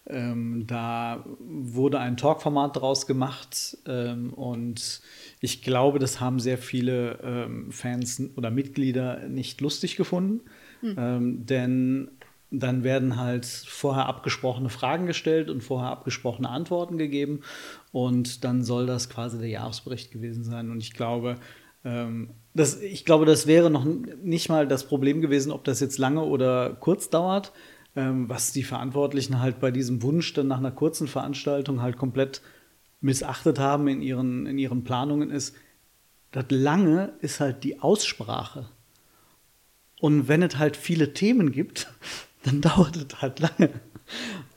Ähm, 0.07 0.65
da 0.67 1.25
wurde 1.39 2.01
ein 2.01 2.17
Talkformat 2.17 2.77
draus 2.77 3.07
gemacht 3.07 3.79
ähm, 3.87 4.33
und 4.35 5.01
ich 5.41 5.63
glaube, 5.63 6.01
das 6.01 6.21
haben 6.21 6.41
sehr 6.41 6.59
viele 6.59 7.21
ähm, 7.23 7.71
Fans 7.71 8.21
oder 8.37 8.51
Mitglieder 8.51 9.29
nicht 9.29 9.61
lustig 9.61 9.97
gefunden, 9.97 10.41
mhm. 10.83 11.47
denn 11.47 12.11
dann 12.51 12.83
werden 12.83 13.17
halt 13.17 13.47
vorher 13.47 14.07
abgesprochene 14.07 14.71
Fragen 14.71 15.07
gestellt 15.07 15.51
und 15.51 15.63
vorher 15.63 15.91
abgesprochene 15.91 16.49
Antworten 16.49 16.99
gegeben 16.99 17.43
und 17.93 18.45
dann 18.45 18.65
soll 18.65 18.87
das 18.87 19.09
quasi 19.09 19.39
der 19.39 19.49
Jahresbericht 19.49 20.11
gewesen 20.11 20.43
sein. 20.43 20.71
Und 20.71 20.81
ich 20.81 20.93
glaube, 20.93 21.37
ähm, 21.85 22.31
das, 22.55 22.81
ich 22.81 23.05
glaube, 23.05 23.25
das 23.25 23.47
wäre 23.47 23.71
noch 23.71 23.85
nicht 23.85 24.49
mal 24.49 24.67
das 24.67 24.85
Problem 24.87 25.21
gewesen, 25.21 25.53
ob 25.53 25.63
das 25.65 25.79
jetzt 25.81 25.99
lange 25.99 26.25
oder 26.25 26.77
kurz 26.81 27.09
dauert. 27.09 27.53
Ähm, 27.97 28.29
was 28.29 28.53
die 28.53 28.63
Verantwortlichen 28.63 29.41
halt 29.41 29.59
bei 29.59 29.73
diesem 29.73 30.03
Wunsch 30.03 30.33
dann 30.33 30.47
nach 30.47 30.59
einer 30.59 30.71
kurzen 30.71 31.09
Veranstaltung 31.09 31.83
halt 31.83 31.97
komplett 31.97 32.41
missachtet 33.01 33.59
haben 33.59 33.89
in 33.89 34.01
ihren, 34.01 34.47
in 34.47 34.59
ihren 34.59 34.85
Planungen 34.85 35.31
ist, 35.31 35.57
das 36.31 36.45
lange 36.51 37.15
ist 37.21 37.41
halt 37.41 37.65
die 37.65 37.81
Aussprache. 37.81 38.69
Und 40.01 40.29
wenn 40.29 40.43
es 40.43 40.59
halt 40.59 40.77
viele 40.77 41.13
Themen 41.13 41.53
gibt, 41.53 41.93
dann 42.45 42.61
dauert 42.61 42.97
es 42.97 43.21
halt 43.21 43.41
lange. 43.41 43.71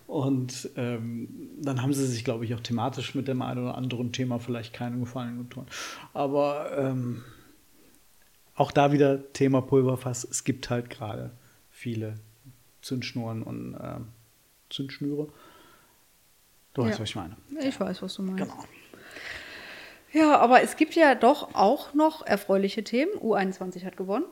Und 0.08 0.70
ähm, 0.76 1.28
dann 1.60 1.82
haben 1.82 1.94
sie 1.94 2.06
sich, 2.06 2.24
glaube 2.24 2.46
ich, 2.46 2.54
auch 2.54 2.60
thematisch 2.60 3.16
mit 3.16 3.28
dem 3.28 3.42
einen 3.42 3.64
oder 3.64 3.76
anderen 3.76 4.12
Thema 4.12 4.40
vielleicht 4.40 4.74
keinen 4.74 5.00
Gefallen 5.00 5.40
getan. 5.50 5.66
Aber 6.14 6.78
ähm, 6.78 7.24
auch 8.56 8.72
da 8.72 8.92
wieder 8.92 9.34
Thema 9.34 9.62
Pulverfass. 9.62 10.24
Es 10.24 10.44
gibt 10.44 10.70
halt 10.70 10.92
gerade 10.92 11.32
viele 11.72 12.20
Zündschnuren 12.82 13.42
und 13.42 13.74
äh, 13.74 14.00
Zündschnüre. 14.70 15.30
Du 16.74 16.84
weißt, 16.84 17.00
was 17.00 17.10
ich 17.10 17.16
meine. 17.16 17.36
Ich 17.62 17.80
weiß, 17.80 18.02
was 18.02 18.14
du 18.16 18.24
meinst. 18.24 18.44
Genau. 18.44 18.64
Ja, 20.12 20.38
aber 20.38 20.62
es 20.62 20.76
gibt 20.76 20.94
ja 20.94 21.16
doch 21.16 21.56
auch 21.56 21.96
noch 21.96 22.24
erfreuliche 22.24 22.84
Themen. 22.84 23.12
U21 23.14 23.84
hat 23.84 23.98
gewonnen. 23.98 24.26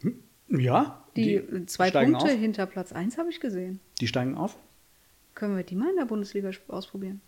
Hm? 0.00 0.22
Ja. 0.48 1.04
Die, 1.16 1.40
die 1.40 1.66
zwei 1.66 1.90
Punkte 1.90 2.24
auf. 2.24 2.30
hinter 2.30 2.66
Platz 2.66 2.92
1 2.92 3.18
habe 3.18 3.30
ich 3.30 3.40
gesehen. 3.40 3.80
Die 4.00 4.06
steigen 4.06 4.36
auf. 4.36 4.56
Können 5.34 5.56
wir 5.56 5.64
die 5.64 5.74
mal 5.74 5.90
in 5.90 5.96
der 5.96 6.04
Bundesliga 6.04 6.50
ausprobieren? 6.68 7.20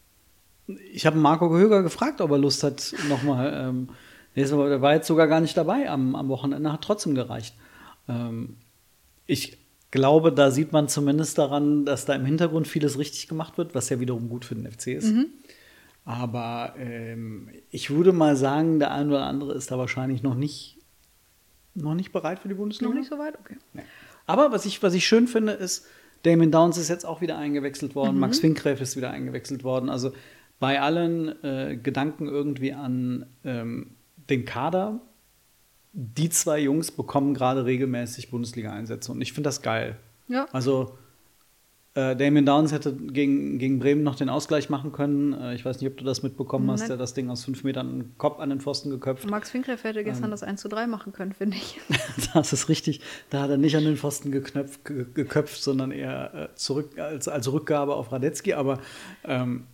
Ich 0.92 1.04
habe 1.06 1.18
Marco 1.18 1.48
Gehöger 1.48 1.82
gefragt, 1.82 2.20
ob 2.20 2.30
er 2.30 2.38
Lust 2.38 2.62
hat, 2.62 2.94
nochmal. 3.08 3.52
Ähm, 3.54 3.88
der 4.36 4.80
war 4.80 4.94
jetzt 4.94 5.06
sogar 5.06 5.26
gar 5.26 5.40
nicht 5.40 5.56
dabei 5.56 5.88
am, 5.88 6.14
am 6.14 6.28
Wochenende, 6.28 6.72
hat 6.72 6.82
trotzdem 6.82 7.14
gereicht. 7.14 7.54
Ähm, 8.08 8.56
ich 9.26 9.58
glaube, 9.90 10.32
da 10.32 10.50
sieht 10.50 10.72
man 10.72 10.88
zumindest 10.88 11.38
daran, 11.38 11.84
dass 11.84 12.04
da 12.04 12.14
im 12.14 12.24
Hintergrund 12.24 12.66
vieles 12.66 12.98
richtig 12.98 13.28
gemacht 13.28 13.58
wird, 13.58 13.74
was 13.74 13.90
ja 13.90 14.00
wiederum 14.00 14.28
gut 14.28 14.44
für 14.44 14.54
den 14.54 14.70
FC 14.70 14.88
ist. 14.88 15.12
Mhm. 15.12 15.26
Aber 16.04 16.74
ähm, 16.78 17.48
ich 17.70 17.90
würde 17.90 18.12
mal 18.12 18.36
sagen, 18.36 18.78
der 18.78 18.90
ein 18.90 19.08
oder 19.08 19.24
andere 19.24 19.54
ist 19.54 19.70
da 19.70 19.78
wahrscheinlich 19.78 20.22
noch 20.22 20.34
nicht, 20.34 20.78
noch 21.74 21.94
nicht 21.94 22.12
bereit 22.12 22.38
für 22.38 22.48
die 22.48 22.54
Bundesliga. 22.54 22.90
Noch 22.90 22.98
nicht 22.98 23.08
so 23.08 23.18
weit? 23.18 23.38
Okay. 23.38 23.56
Aber 24.26 24.52
was 24.52 24.64
ich, 24.64 24.82
was 24.82 24.94
ich 24.94 25.06
schön 25.06 25.26
finde, 25.26 25.52
ist, 25.52 25.86
Damon 26.22 26.50
Downs 26.50 26.78
ist 26.78 26.88
jetzt 26.88 27.04
auch 27.04 27.20
wieder 27.20 27.36
eingewechselt 27.36 27.94
worden, 27.94 28.18
Max 28.18 28.38
Finkgräf 28.38 28.80
ist 28.80 28.96
wieder 28.96 29.10
eingewechselt 29.10 29.62
worden. 29.62 29.90
Also 29.90 30.12
bei 30.58 30.80
allen 30.80 31.42
äh, 31.44 31.76
Gedanken 31.76 32.28
irgendwie 32.28 32.72
an 32.72 33.26
ähm, 33.44 33.96
den 34.30 34.46
Kader, 34.46 35.00
die 35.92 36.30
zwei 36.30 36.60
Jungs 36.60 36.90
bekommen 36.90 37.34
gerade 37.34 37.66
regelmäßig 37.66 38.30
Bundesliga-Einsätze 38.30 39.12
und 39.12 39.20
ich 39.20 39.32
finde 39.32 39.48
das 39.48 39.62
geil. 39.62 39.96
Ja. 40.28 40.46
Also 40.52 40.96
äh, 41.94 42.16
Damien 42.16 42.44
Downs 42.44 42.72
hätte 42.72 42.92
gegen, 42.92 43.58
gegen 43.58 43.78
Bremen 43.78 44.02
noch 44.02 44.16
den 44.16 44.28
Ausgleich 44.28 44.68
machen 44.68 44.90
können. 44.90 45.32
Äh, 45.32 45.54
ich 45.54 45.64
weiß 45.64 45.80
nicht, 45.80 45.88
ob 45.90 45.96
du 45.96 46.04
das 46.04 46.22
mitbekommen 46.24 46.68
hast, 46.70 46.80
Nein. 46.80 46.88
der 46.88 46.96
das 46.96 47.14
Ding 47.14 47.30
aus 47.30 47.44
fünf 47.44 47.62
Metern 47.62 48.12
Kopf 48.18 48.40
an 48.40 48.50
den 48.50 48.60
Pfosten 48.60 48.90
geköpft. 48.90 49.30
Max 49.30 49.50
Finkreff 49.50 49.84
hätte 49.84 50.00
Ähm. 50.00 50.04
gestern 50.04 50.30
das 50.32 50.42
1 50.42 50.60
zu 50.60 50.68
3 50.68 50.88
machen 50.88 51.12
können, 51.12 51.32
finde 51.32 51.56
ich. 51.56 51.80
Das 52.34 52.52
ist 52.52 52.68
richtig. 52.68 53.00
Da 53.30 53.42
hat 53.42 53.50
er 53.50 53.58
nicht 53.58 53.76
an 53.76 53.84
den 53.84 53.96
Pfosten 53.96 54.32
geknöpft, 54.32 54.84
ge 54.84 55.06
geköpft, 55.14 55.62
sondern 55.62 55.92
eher 55.92 56.34
äh, 56.34 56.54
zurück 56.56 56.98
als, 56.98 57.28
als 57.28 57.52
Rückgabe 57.52 57.94
auf 57.94 58.10
Radetzky. 58.10 58.54
Aber 58.54 58.80
ähm, 59.24 59.64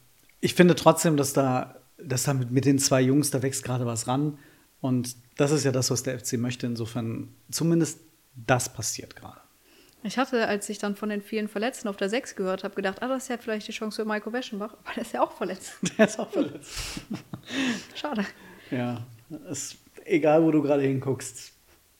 ich 0.41 0.55
finde 0.55 0.75
trotzdem, 0.75 1.17
dass 1.17 1.33
da, 1.33 1.77
dass 2.03 2.25
da 2.25 2.35
mit, 2.35 2.51
mit 2.51 2.67
den 2.67 2.79
zwei 2.79 3.01
Jungs, 3.01 3.31
da 3.31 3.43
wächst 3.43 3.65
gerade 3.65 3.87
was 3.87 4.07
ran. 4.09 4.37
Und 4.83 5.17
das 5.39 5.53
ist 5.53 5.65
ja 5.65 5.73
das, 5.73 5.91
was 5.91 6.03
der 6.03 6.19
FC 6.19 6.35
möchte. 6.35 6.67
Insofern 6.67 7.29
zumindest 7.51 8.01
das 8.35 8.71
passiert 8.73 9.17
gerade. 9.17 9.40
Ich 10.03 10.17
hatte, 10.17 10.49
als 10.49 10.69
ich 10.69 10.79
dann 10.79 10.97
von 10.97 11.11
den 11.11 11.21
vielen 11.21 11.49
Verletzten 11.49 11.89
auf 11.89 11.97
der 11.97 12.09
6 12.09 12.35
gehört 12.35 12.65
habe, 12.65 12.75
gedacht, 12.75 13.03
ah, 13.03 13.09
das 13.09 13.25
ist 13.25 13.29
ja 13.29 13.37
vielleicht 13.37 13.69
die 13.69 13.73
Chance 13.73 14.03
für 14.03 14.09
Maiko 14.09 14.33
Weschenbach, 14.33 14.75
aber 14.85 14.95
der 14.95 15.03
ist 15.03 15.13
ja 15.13 15.23
auch 15.23 15.33
verletzt. 15.33 15.75
Der 15.99 16.07
ist 16.07 16.19
auch 16.19 16.31
verletzt. 16.31 17.01
Schade. 17.95 18.25
Ja, 18.71 19.07
ist 19.51 19.77
egal, 20.05 20.43
wo 20.43 20.51
du 20.51 20.63
gerade 20.63 20.83
hinguckst. 20.83 21.53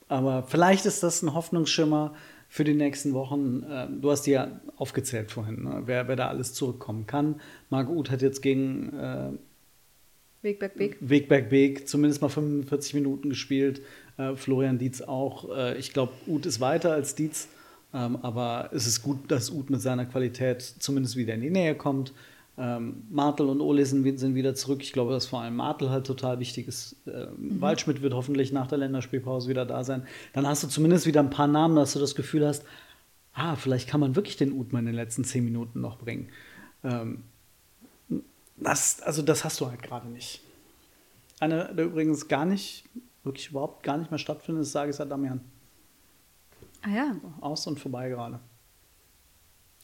Aber 0.07 0.43
vielleicht 0.43 0.85
ist 0.85 1.03
das 1.03 1.21
ein 1.21 1.33
Hoffnungsschimmer 1.33 2.15
für 2.49 2.63
die 2.63 2.73
nächsten 2.73 3.13
Wochen. 3.13 3.65
Ähm, 3.69 4.01
Du 4.01 4.11
hast 4.11 4.23
die 4.23 4.31
ja 4.31 4.59
aufgezählt 4.77 5.31
vorhin, 5.31 5.63
ne? 5.63 5.83
wer, 5.85 6.07
wer 6.07 6.15
da 6.15 6.27
alles 6.27 6.53
zurückkommen 6.53 7.05
kann. 7.05 7.39
Marc 7.69 7.89
Uth 7.89 8.09
hat 8.09 8.21
jetzt 8.21 8.41
gegen 8.41 8.97
äh, 8.97 9.31
Weg, 10.41 10.59
Back, 10.59 10.77
Weg. 10.79 10.97
Wegberg 10.99 11.49
Beek 11.49 11.87
zumindest 11.87 12.21
mal 12.21 12.29
45 12.29 12.95
Minuten 12.95 13.29
gespielt. 13.29 13.81
Äh, 14.17 14.35
Florian 14.35 14.79
Dietz 14.79 15.01
auch. 15.01 15.55
Äh, 15.55 15.77
ich 15.77 15.93
glaube, 15.93 16.13
Uth 16.25 16.47
ist 16.47 16.59
weiter 16.59 16.93
als 16.93 17.13
Dietz. 17.13 17.47
Ähm, 17.93 18.17
aber 18.21 18.69
es 18.73 18.87
ist 18.87 19.01
gut, 19.01 19.29
dass 19.29 19.49
Uth 19.49 19.69
mit 19.69 19.81
seiner 19.81 20.05
Qualität 20.05 20.61
zumindest 20.61 21.15
wieder 21.15 21.33
in 21.33 21.41
die 21.41 21.49
Nähe 21.49 21.75
kommt. 21.75 22.13
Ähm, 22.57 23.03
Martel 23.09 23.47
und 23.47 23.61
Ole 23.61 23.85
sind, 23.85 24.05
wieder 24.05 24.55
zurück. 24.55 24.81
Ich 24.81 24.93
glaube, 24.93 25.13
dass 25.13 25.25
vor 25.25 25.41
allem 25.41 25.55
Martel 25.55 25.89
halt 25.89 26.05
total 26.05 26.39
wichtig 26.39 26.67
ist. 26.67 26.95
Ähm, 27.07 27.59
Waldschmidt 27.59 28.01
wird 28.01 28.13
hoffentlich 28.13 28.51
nach 28.51 28.67
der 28.67 28.77
Länderspielpause 28.77 29.49
wieder 29.49 29.65
da 29.65 29.83
sein. 29.83 30.05
Dann 30.33 30.47
hast 30.47 30.63
du 30.63 30.67
zumindest 30.67 31.05
wieder 31.05 31.21
ein 31.21 31.29
paar 31.29 31.47
Namen, 31.47 31.75
dass 31.75 31.93
du 31.93 31.99
das 31.99 32.15
Gefühl 32.15 32.47
hast, 32.47 32.63
ah, 33.33 33.55
vielleicht 33.55 33.87
kann 33.87 33.99
man 33.99 34.15
wirklich 34.15 34.37
den 34.37 34.53
Uth 34.53 34.73
mal 34.73 34.79
in 34.79 34.85
den 34.85 34.95
letzten 34.95 35.23
zehn 35.23 35.43
Minuten 35.43 35.81
noch 35.81 35.97
bringen. 35.97 36.29
Ähm, 36.83 37.23
das, 38.57 39.01
also 39.01 39.21
das 39.21 39.43
hast 39.43 39.59
du 39.59 39.67
halt 39.67 39.81
gerade 39.81 40.07
nicht. 40.07 40.41
Einer, 41.39 41.73
der 41.73 41.85
übrigens 41.85 42.27
gar 42.27 42.45
nicht, 42.45 42.83
wirklich 43.23 43.49
überhaupt 43.49 43.83
gar 43.83 43.97
nicht 43.97 44.11
mehr 44.11 44.19
stattfindet, 44.19 44.63
ist 44.63 44.73
Sagis 44.73 45.01
Adamian. 45.01 45.41
Ah 46.83 46.89
ja, 46.89 47.15
Aus 47.41 47.67
und 47.67 47.79
vorbei 47.79 48.09
gerade. 48.09 48.35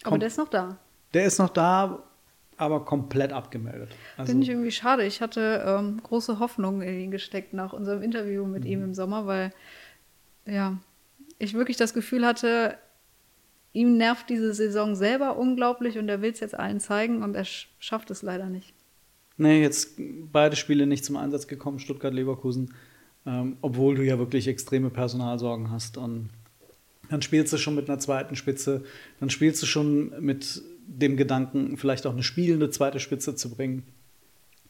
aber 0.04 0.12
Komm. 0.12 0.20
der 0.20 0.28
ist 0.28 0.38
noch 0.38 0.48
da. 0.50 0.78
Der 1.14 1.26
ist 1.26 1.38
noch 1.40 1.50
da, 1.50 2.04
aber 2.58 2.86
komplett 2.86 3.32
abgemeldet. 3.32 3.90
Also, 4.18 4.32
Finde 4.32 4.44
ich 4.44 4.50
irgendwie 4.50 4.72
schade. 4.72 5.04
Ich 5.06 5.22
hatte 5.22 5.64
ähm, 5.66 6.02
große 6.02 6.40
Hoffnung 6.40 6.82
in 6.82 7.00
ihn 7.00 7.12
gesteckt 7.12 7.54
nach 7.54 7.74
unserem 7.74 8.02
Interview 8.02 8.46
mit 8.46 8.66
ihm 8.66 8.84
im 8.84 8.94
Sommer, 8.94 9.26
weil 9.28 9.54
ja, 10.46 10.78
ich 11.40 11.54
wirklich 11.54 11.78
das 11.78 11.94
Gefühl 11.94 12.26
hatte, 12.26 12.78
ihm 13.74 13.98
nervt 13.98 14.30
diese 14.30 14.54
Saison 14.54 14.96
selber 14.96 15.38
unglaublich 15.38 15.98
und 16.00 16.10
er 16.10 16.22
will 16.22 16.32
es 16.32 16.40
jetzt 16.40 16.58
allen 16.58 16.80
zeigen 16.80 17.22
und 17.22 17.36
er 17.36 17.46
sch 17.46 17.70
schafft 17.80 18.10
es 18.10 18.22
leider 18.24 18.48
nicht. 18.50 18.74
nee, 19.38 19.62
jetzt 19.62 20.00
beide 20.32 20.56
Spiele 20.56 20.88
nicht 20.88 21.06
zum 21.06 21.16
Einsatz 21.16 21.48
gekommen, 21.48 21.78
Stuttgart-Leverkusen, 21.78 22.74
ähm, 23.28 23.58
obwohl 23.62 23.96
du 23.96 24.04
ja 24.04 24.18
wirklich 24.18 24.48
extreme 24.48 24.90
Personalsorgen 24.90 25.70
hast. 25.70 25.98
Und 25.98 26.30
dann 27.10 27.22
spielst 27.22 27.54
du 27.54 27.58
schon 27.58 27.76
mit 27.76 27.90
einer 27.90 28.00
zweiten 28.00 28.36
Spitze, 28.36 28.84
dann 29.20 29.30
spielst 29.30 29.62
du 29.62 29.66
schon 29.66 30.12
mit 30.24 30.62
dem 30.88 31.18
Gedanken, 31.18 31.78
vielleicht 31.78 32.06
auch 32.06 32.14
eine 32.14 32.24
spielende 32.24 32.70
zweite 32.70 33.00
Spitze 33.00 33.36
zu 33.36 33.50
bringen. 33.50 33.84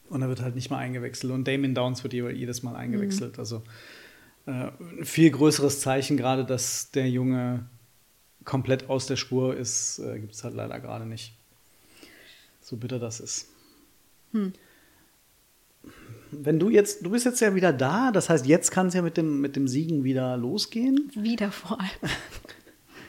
Und 0.08 0.22
er 0.22 0.28
wird 0.28 0.40
halt 0.40 0.54
nicht 0.54 0.70
mal 0.70 0.78
eingewechselt. 0.78 1.32
Und 1.32 1.46
Damien 1.46 1.74
Downs 1.74 2.02
wird 2.02 2.14
je- 2.14 2.30
jedes 2.32 2.62
Mal 2.62 2.74
eingewechselt. 2.76 3.38
Also 3.38 3.62
äh, 4.46 4.70
ein 4.78 5.04
viel 5.04 5.30
größeres 5.30 5.80
Zeichen, 5.80 6.16
gerade 6.16 6.44
dass 6.44 6.90
der 6.90 7.08
Junge 7.10 7.66
komplett 8.44 8.88
aus 8.88 9.06
der 9.06 9.16
Spur 9.16 9.54
ist, 9.56 9.98
äh, 9.98 10.18
gibt 10.18 10.34
es 10.34 10.42
halt 10.44 10.54
leider 10.54 10.80
gerade 10.80 11.04
nicht. 11.04 11.34
So 12.62 12.76
bitter 12.76 12.98
das 12.98 13.20
ist. 13.20 13.48
Wenn 16.30 16.58
du 16.58 16.68
jetzt, 16.68 17.04
du 17.04 17.10
bist 17.10 17.24
jetzt 17.24 17.40
ja 17.40 17.54
wieder 17.54 17.72
da, 17.72 18.10
das 18.12 18.28
heißt, 18.28 18.46
jetzt 18.46 18.70
kann 18.70 18.88
es 18.88 18.94
ja 18.94 19.02
mit 19.02 19.16
dem, 19.16 19.40
mit 19.40 19.56
dem 19.56 19.66
Siegen 19.68 20.04
wieder 20.04 20.36
losgehen. 20.36 21.10
Wieder 21.14 21.50
vor 21.50 21.80
allem. 21.80 21.90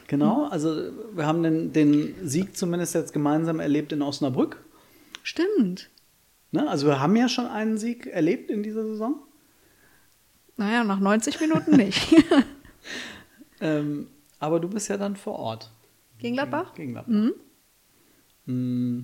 Genau, 0.07 0.47
also 0.47 0.91
wir 1.13 1.27
haben 1.27 1.43
den, 1.43 1.71
den 1.71 2.15
Sieg 2.27 2.57
zumindest 2.57 2.95
jetzt 2.95 3.13
gemeinsam 3.13 3.59
erlebt 3.59 3.91
in 3.91 4.01
Osnabrück. 4.01 4.57
Stimmt. 5.21 5.91
Ne? 6.51 6.67
Also 6.67 6.87
wir 6.87 6.99
haben 6.99 7.15
ja 7.15 7.29
schon 7.29 7.45
einen 7.45 7.77
Sieg 7.77 8.07
erlebt 8.07 8.49
in 8.49 8.63
dieser 8.63 8.83
Saison. 8.83 9.21
Naja, 10.57 10.83
nach 10.83 10.99
90 10.99 11.39
Minuten 11.39 11.75
nicht. 11.75 12.15
Ähm, 13.61 14.07
aber 14.39 14.59
du 14.59 14.69
bist 14.69 14.87
ja 14.87 14.97
dann 14.97 15.15
vor 15.15 15.37
Ort. 15.37 15.71
Gegen 16.17 16.35
Gladbach? 16.35 16.73
Gegen 16.75 16.93
Gladbach. 16.93 17.13
Mm. 18.45 19.01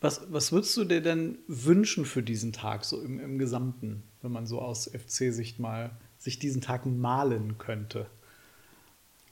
Was, 0.00 0.32
was 0.32 0.50
würdest 0.50 0.76
du 0.76 0.84
dir 0.84 1.02
denn 1.02 1.38
wünschen 1.46 2.06
für 2.06 2.22
diesen 2.22 2.52
Tag, 2.52 2.84
so 2.84 3.00
im, 3.02 3.20
im 3.20 3.38
Gesamten, 3.38 4.02
wenn 4.22 4.32
man 4.32 4.46
so 4.46 4.60
aus 4.60 4.90
FC-Sicht 4.90 5.58
mal 5.58 5.90
sich 6.18 6.38
diesen 6.38 6.62
Tag 6.62 6.86
malen 6.86 7.58
könnte? 7.58 8.06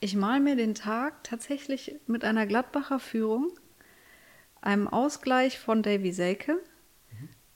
Ich 0.00 0.14
mal 0.14 0.40
mir 0.40 0.56
den 0.56 0.74
Tag 0.74 1.24
tatsächlich 1.24 1.96
mit 2.06 2.22
einer 2.22 2.46
Gladbacher 2.46 3.00
Führung, 3.00 3.50
einem 4.60 4.88
Ausgleich 4.88 5.58
von 5.58 5.82
Davy 5.82 6.12
Selke 6.12 6.58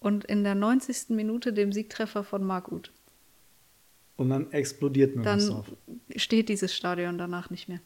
und 0.01 0.25
in 0.25 0.43
der 0.43 0.55
90. 0.55 1.11
Minute 1.11 1.53
dem 1.53 1.71
Siegtreffer 1.73 2.25
von 2.25 2.43
Marc 2.43 2.73
Uth. 2.73 2.93
Und 4.17 4.31
dann 4.31 4.51
explodiert 4.53 5.17
mir 5.17 5.25
was 5.25 5.47
Dann 5.47 5.55
drauf. 5.55 5.73
steht 6.17 6.49
dieses 6.49 6.75
Stadion 6.75 7.19
danach 7.19 7.51
nicht 7.51 7.69
mehr. 7.69 7.81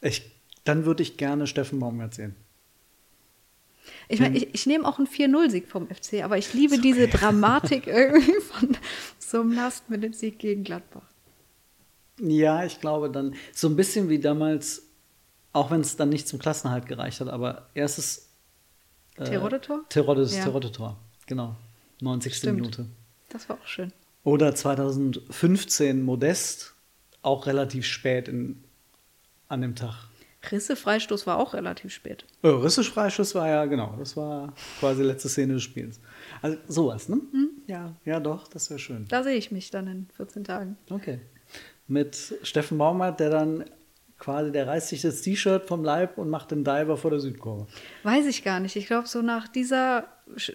Ich, 0.00 0.30
dann 0.64 0.84
würde 0.84 1.02
ich 1.02 1.16
gerne 1.16 1.46
Steffen 1.46 1.78
Baumgart 1.78 2.14
sehen. 2.14 2.34
Ich 4.08 4.20
meine, 4.20 4.36
ich, 4.36 4.54
ich 4.54 4.66
nehme 4.66 4.86
auch 4.86 4.98
einen 4.98 5.06
4-0-Sieg 5.06 5.68
vom 5.68 5.88
FC, 5.88 6.22
aber 6.24 6.38
ich 6.38 6.54
liebe 6.54 6.78
diese 6.78 7.08
Dramatik 7.08 7.86
irgendwie 7.88 8.40
von 8.40 8.76
so 9.18 9.40
einem 9.40 9.52
Last-Minute-Sieg 9.52 10.38
gegen 10.38 10.64
Gladbach. 10.64 11.02
Ja, 12.20 12.64
ich 12.64 12.80
glaube 12.80 13.10
dann 13.10 13.34
so 13.52 13.68
ein 13.68 13.76
bisschen 13.76 14.08
wie 14.08 14.18
damals, 14.18 14.82
auch 15.52 15.70
wenn 15.70 15.80
es 15.80 15.96
dann 15.96 16.08
nicht 16.08 16.26
zum 16.26 16.38
Klassenhalt 16.38 16.86
gereicht 16.86 17.20
hat, 17.20 17.28
aber 17.28 17.68
erstes 17.74 18.28
äh, 19.16 19.24
Terodde-Tor? 19.24 19.84
Terodde, 19.88 20.22
Ja. 20.24 20.44
Terodde-Tor, 20.44 20.96
genau. 21.26 21.56
90. 22.00 22.34
Stimmt. 22.36 22.60
Minute. 22.60 22.86
Das 23.28 23.48
war 23.48 23.56
auch 23.56 23.66
schön. 23.66 23.92
Oder 24.24 24.54
2015 24.54 26.02
Modest, 26.02 26.74
auch 27.22 27.46
relativ 27.46 27.86
spät 27.86 28.28
in, 28.28 28.62
an 29.48 29.60
dem 29.60 29.74
Tag. 29.74 30.08
Risse-Freistoß 30.52 31.26
war 31.26 31.38
auch 31.38 31.54
relativ 31.54 31.92
spät. 31.92 32.24
Oh, 32.42 32.48
Rissig-Freischuss 32.56 33.34
war 33.34 33.48
ja, 33.48 33.64
genau, 33.66 33.94
das 33.98 34.16
war 34.16 34.52
quasi 34.80 35.02
letzte 35.02 35.28
Szene 35.28 35.54
des 35.54 35.62
Spiels. 35.62 36.00
Also 36.42 36.58
sowas, 36.68 37.08
ne? 37.08 37.16
Hm? 37.32 37.50
Ja, 37.66 37.94
ja 38.04 38.20
doch, 38.20 38.48
das 38.48 38.70
wäre 38.70 38.78
schön. 38.78 39.06
Da 39.08 39.22
sehe 39.22 39.36
ich 39.36 39.50
mich 39.50 39.70
dann 39.70 39.86
in 39.86 40.06
14 40.16 40.44
Tagen. 40.44 40.76
Okay. 40.90 41.20
Mit 41.86 42.34
Steffen 42.42 42.78
Baumgart, 42.78 43.20
der 43.20 43.30
dann 43.30 43.64
quasi, 44.18 44.50
der 44.52 44.66
reißt 44.66 44.88
sich 44.88 45.02
das 45.02 45.22
T-Shirt 45.22 45.66
vom 45.66 45.84
Leib 45.84 46.18
und 46.18 46.28
macht 46.28 46.50
den 46.50 46.64
Diver 46.64 46.96
vor 46.96 47.10
der 47.10 47.20
Südkurve. 47.20 47.66
Weiß 48.02 48.26
ich 48.26 48.42
gar 48.42 48.58
nicht. 48.60 48.74
Ich 48.76 48.86
glaube, 48.86 49.06
so 49.06 49.22
nach, 49.22 49.46
dieser, 49.48 50.08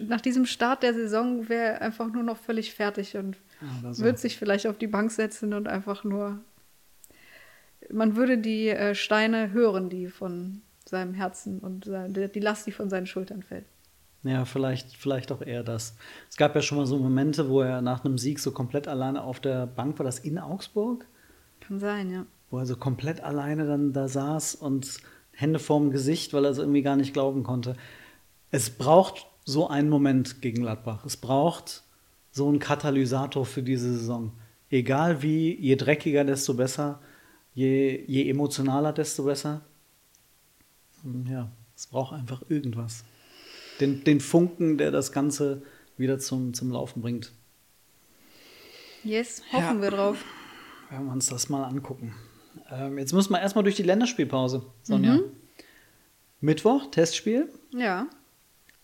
nach 0.06 0.20
diesem 0.20 0.44
Start 0.46 0.82
der 0.82 0.92
Saison 0.94 1.48
wäre 1.48 1.74
er 1.74 1.82
einfach 1.82 2.12
nur 2.12 2.22
noch 2.22 2.36
völlig 2.36 2.74
fertig 2.74 3.16
und 3.16 3.36
Ja, 3.60 3.68
oder 3.80 3.94
so. 3.94 4.04
würde 4.04 4.18
sich 4.18 4.36
vielleicht 4.36 4.66
auf 4.66 4.76
die 4.78 4.86
Bank 4.86 5.10
setzen 5.10 5.54
und 5.54 5.66
einfach 5.68 6.04
nur. 6.04 6.40
Man 7.92 8.16
würde 8.16 8.38
die 8.38 8.68
äh, 8.68 8.94
Steine 8.94 9.52
hören, 9.52 9.88
die 9.88 10.08
von 10.08 10.62
seinem 10.84 11.14
Herzen 11.14 11.60
und 11.60 11.86
die 11.86 12.28
die 12.28 12.40
Last, 12.40 12.66
die 12.66 12.72
von 12.72 12.90
seinen 12.90 13.06
Schultern 13.06 13.42
fällt. 13.42 13.64
Ja, 14.24 14.46
vielleicht, 14.46 14.96
vielleicht 14.96 15.30
auch 15.32 15.42
eher 15.42 15.62
das. 15.62 15.96
Es 16.30 16.36
gab 16.36 16.54
ja 16.54 16.62
schon 16.62 16.78
mal 16.78 16.86
so 16.86 16.98
Momente, 16.98 17.50
wo 17.50 17.60
er 17.60 17.82
nach 17.82 18.04
einem 18.04 18.16
Sieg 18.16 18.38
so 18.38 18.52
komplett 18.52 18.88
alleine 18.88 19.22
auf 19.22 19.38
der 19.38 19.66
Bank 19.66 19.98
war, 19.98 20.04
das 20.04 20.18
in 20.18 20.38
Augsburg, 20.38 21.06
Kann 21.60 21.78
sein, 21.78 22.10
ja. 22.10 22.26
wo 22.50 22.58
er 22.58 22.66
so 22.66 22.76
komplett 22.76 23.22
alleine 23.22 23.66
dann 23.66 23.92
da 23.92 24.08
saß 24.08 24.54
und 24.54 24.98
Hände 25.32 25.58
vorm 25.58 25.90
Gesicht, 25.90 26.32
weil 26.32 26.44
er 26.44 26.52
es 26.52 26.58
irgendwie 26.58 26.82
gar 26.82 26.96
nicht 26.96 27.12
glauben 27.12 27.42
konnte. 27.42 27.76
Es 28.50 28.70
braucht 28.70 29.26
so 29.44 29.68
einen 29.68 29.90
Moment 29.90 30.40
gegen 30.40 30.62
Gladbach. 30.62 31.04
Es 31.04 31.18
braucht 31.18 31.82
so 32.30 32.48
einen 32.48 32.60
Katalysator 32.60 33.44
für 33.44 33.62
diese 33.62 33.92
Saison. 33.92 34.32
Egal 34.70 35.22
wie, 35.22 35.54
je 35.54 35.76
dreckiger, 35.76 36.24
desto 36.24 36.54
besser, 36.54 37.00
je, 37.54 38.04
je 38.06 38.28
emotionaler, 38.30 38.92
desto 38.92 39.24
besser. 39.24 39.62
Hm, 41.02 41.26
ja, 41.26 41.50
es 41.76 41.86
braucht 41.86 42.14
einfach 42.14 42.42
irgendwas. 42.48 43.04
Den, 43.80 44.04
den 44.04 44.20
Funken, 44.20 44.78
der 44.78 44.90
das 44.90 45.12
Ganze 45.12 45.62
wieder 45.96 46.18
zum, 46.18 46.54
zum 46.54 46.70
Laufen 46.70 47.02
bringt. 47.02 47.32
Yes, 49.02 49.42
hoffen 49.52 49.76
Ja. 49.76 49.82
wir 49.82 49.90
drauf. 49.90 50.24
Werden 50.90 51.06
wir 51.06 51.12
uns 51.12 51.26
das 51.26 51.48
mal 51.48 51.64
angucken. 51.64 52.14
Ähm, 52.70 52.98
jetzt 52.98 53.12
müssen 53.12 53.32
wir 53.32 53.40
erstmal 53.40 53.64
durch 53.64 53.74
die 53.76 53.82
Länderspielpause, 53.82 54.64
Sonja. 54.82 55.18
Mittwoch, 56.40 56.90
Testspiel. 56.90 57.48
Ja, 57.72 58.06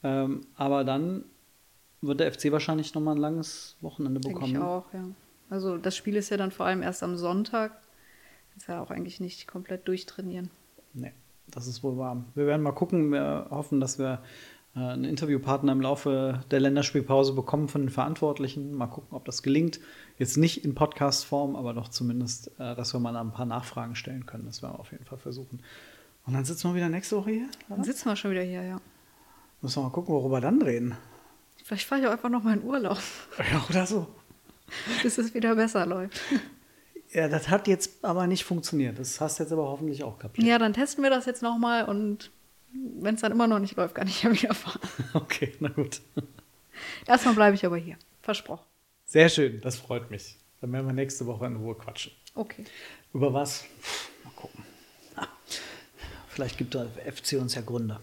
Ähm, 0.02 0.46
aber 0.56 0.83
dann 0.85 1.24
wird 2.00 2.20
der 2.20 2.33
FC 2.33 2.50
wahrscheinlich 2.52 2.94
nochmal 2.94 3.16
ein 3.16 3.20
langes 3.20 3.76
Wochenende 3.83 4.18
denke 4.20 4.35
bekommen. 4.40 4.56
ich 4.56 4.62
auch, 4.62 4.87
ja. 4.94 5.04
Also 5.50 5.76
das 5.76 5.94
Spiel 5.94 6.16
ist 6.16 6.30
ja 6.30 6.38
dann 6.38 6.50
vor 6.52 6.64
allem 6.66 6.83
erst 6.83 7.02
am 7.02 7.16
Sonntag. 7.18 7.78
Ist 8.56 8.68
ja 8.68 8.82
auch 8.82 8.90
eigentlich 8.90 9.20
nicht 9.20 9.46
komplett 9.46 9.88
durchtrainieren. 9.88 10.50
Nee, 10.92 11.12
das 11.48 11.66
ist 11.66 11.82
wohl 11.82 11.96
warm. 11.96 12.26
Wir 12.34 12.46
werden 12.46 12.62
mal 12.62 12.72
gucken. 12.72 13.10
Wir 13.10 13.46
hoffen, 13.50 13.80
dass 13.80 13.98
wir 13.98 14.22
äh, 14.74 14.80
einen 14.80 15.04
Interviewpartner 15.04 15.72
im 15.72 15.80
Laufe 15.80 16.44
der 16.50 16.60
Länderspielpause 16.60 17.32
bekommen 17.32 17.68
von 17.68 17.82
den 17.82 17.90
Verantwortlichen. 17.90 18.74
Mal 18.74 18.86
gucken, 18.86 19.16
ob 19.16 19.24
das 19.24 19.42
gelingt. 19.42 19.80
Jetzt 20.18 20.36
nicht 20.36 20.64
in 20.64 20.74
Podcast-Form, 20.74 21.56
aber 21.56 21.74
doch 21.74 21.88
zumindest, 21.88 22.48
äh, 22.58 22.74
dass 22.74 22.92
wir 22.92 23.00
mal 23.00 23.16
ein 23.16 23.32
paar 23.32 23.46
Nachfragen 23.46 23.94
stellen 23.94 24.26
können. 24.26 24.46
Das 24.46 24.62
werden 24.62 24.74
wir 24.74 24.80
auf 24.80 24.92
jeden 24.92 25.04
Fall 25.04 25.18
versuchen. 25.18 25.62
Und 26.26 26.34
dann 26.34 26.44
sitzen 26.44 26.68
wir 26.70 26.74
wieder 26.76 26.88
nächste 26.88 27.16
Woche 27.16 27.30
hier. 27.30 27.48
Dann 27.68 27.82
sitzen 27.82 28.08
wir 28.08 28.16
schon 28.16 28.30
wieder 28.30 28.42
hier, 28.42 28.62
ja. 28.62 28.80
Müssen 29.62 29.78
wir 29.78 29.84
mal 29.84 29.90
gucken, 29.90 30.14
worüber 30.14 30.36
wir 30.36 30.40
dann 30.40 30.62
reden. 30.62 30.96
Vielleicht 31.64 31.86
fahre 31.86 32.00
ich 32.00 32.06
auch 32.06 32.12
einfach 32.12 32.30
noch 32.30 32.42
mal 32.42 32.56
in 32.56 32.64
Urlaub, 32.64 32.98
Ja, 33.38 33.64
oder 33.68 33.86
so. 33.86 34.06
bis 35.02 35.18
es 35.18 35.34
wieder 35.34 35.54
besser 35.56 35.86
läuft. 35.86 36.20
Ja, 37.12 37.29
das 37.29 37.49
hat 37.49 37.66
jetzt 37.66 38.05
aber 38.05 38.27
nicht 38.27 38.44
funktioniert. 38.44 38.99
Das 38.99 39.20
hast 39.20 39.38
jetzt 39.38 39.53
aber 39.53 39.64
hoffentlich 39.64 40.05
auch 40.05 40.18
kapiert. 40.18 40.46
Ja, 40.46 40.59
dann 40.59 40.73
testen 40.73 41.03
wir 41.03 41.11
das 41.11 41.27
jetzt 41.27 41.42
noch 41.42 41.59
mal 41.59 41.85
und 41.85 42.31
wenn 42.73 43.16
es 43.16 43.20
dann 43.20 43.33
immer 43.33 43.49
noch 43.49 43.59
nicht 43.59 43.77
läuft, 43.77 43.96
kann 43.96 44.07
ich 44.07 44.23
ja 44.23 44.31
wieder 44.33 44.55
fahren. 44.55 44.81
Okay, 45.14 45.53
na 45.59 45.68
gut. 45.68 46.01
Erstmal 47.07 47.35
bleibe 47.35 47.57
ich 47.57 47.66
aber 47.66 47.77
hier. 47.77 47.96
Versprochen. 48.23 48.64
Sehr 49.07 49.29
schön, 49.29 49.61
das 49.61 49.77
freut 49.77 50.11
mich. 50.11 50.37
Dann 50.61 50.73
werden 50.73 50.87
wir 50.87 50.92
nächste 50.92 51.27
Woche 51.27 51.46
in 51.46 51.57
Ruhe 51.57 51.75
quatschen. 51.75 52.12
Okay. 52.35 52.64
Über 53.12 53.33
was? 53.35 53.64
Mal 54.23 54.31
gucken. 54.37 54.62
Ah, 55.16 55.27
Vielleicht 56.29 56.59
gibt 56.59 56.75
der 56.75 56.87
FC 57.12 57.33
uns 57.40 57.55
ja 57.57 57.62
Gründe. 57.62 57.99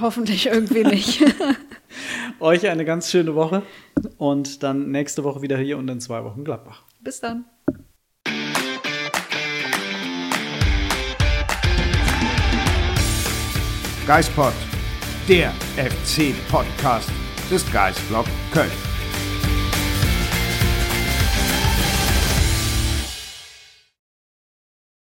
Hoffentlich 0.00 0.46
irgendwie 0.46 0.84
nicht. 0.84 1.22
Euch 2.40 2.68
eine 2.68 2.84
ganz 2.84 3.10
schöne 3.10 3.34
Woche 3.34 3.62
und 4.18 4.62
dann 4.62 4.90
nächste 4.90 5.24
Woche 5.24 5.42
wieder 5.42 5.58
hier 5.58 5.78
und 5.78 5.88
in 5.88 6.00
zwei 6.00 6.24
Wochen 6.24 6.44
Gladbach. 6.44 6.82
Bis 7.00 7.20
dann. 7.20 7.44
Geispod, 14.06 14.52
der 15.28 15.50
FC-Podcast 15.76 17.10
des 17.50 17.70
Geisblog 17.72 18.26
Köln. 18.52 18.95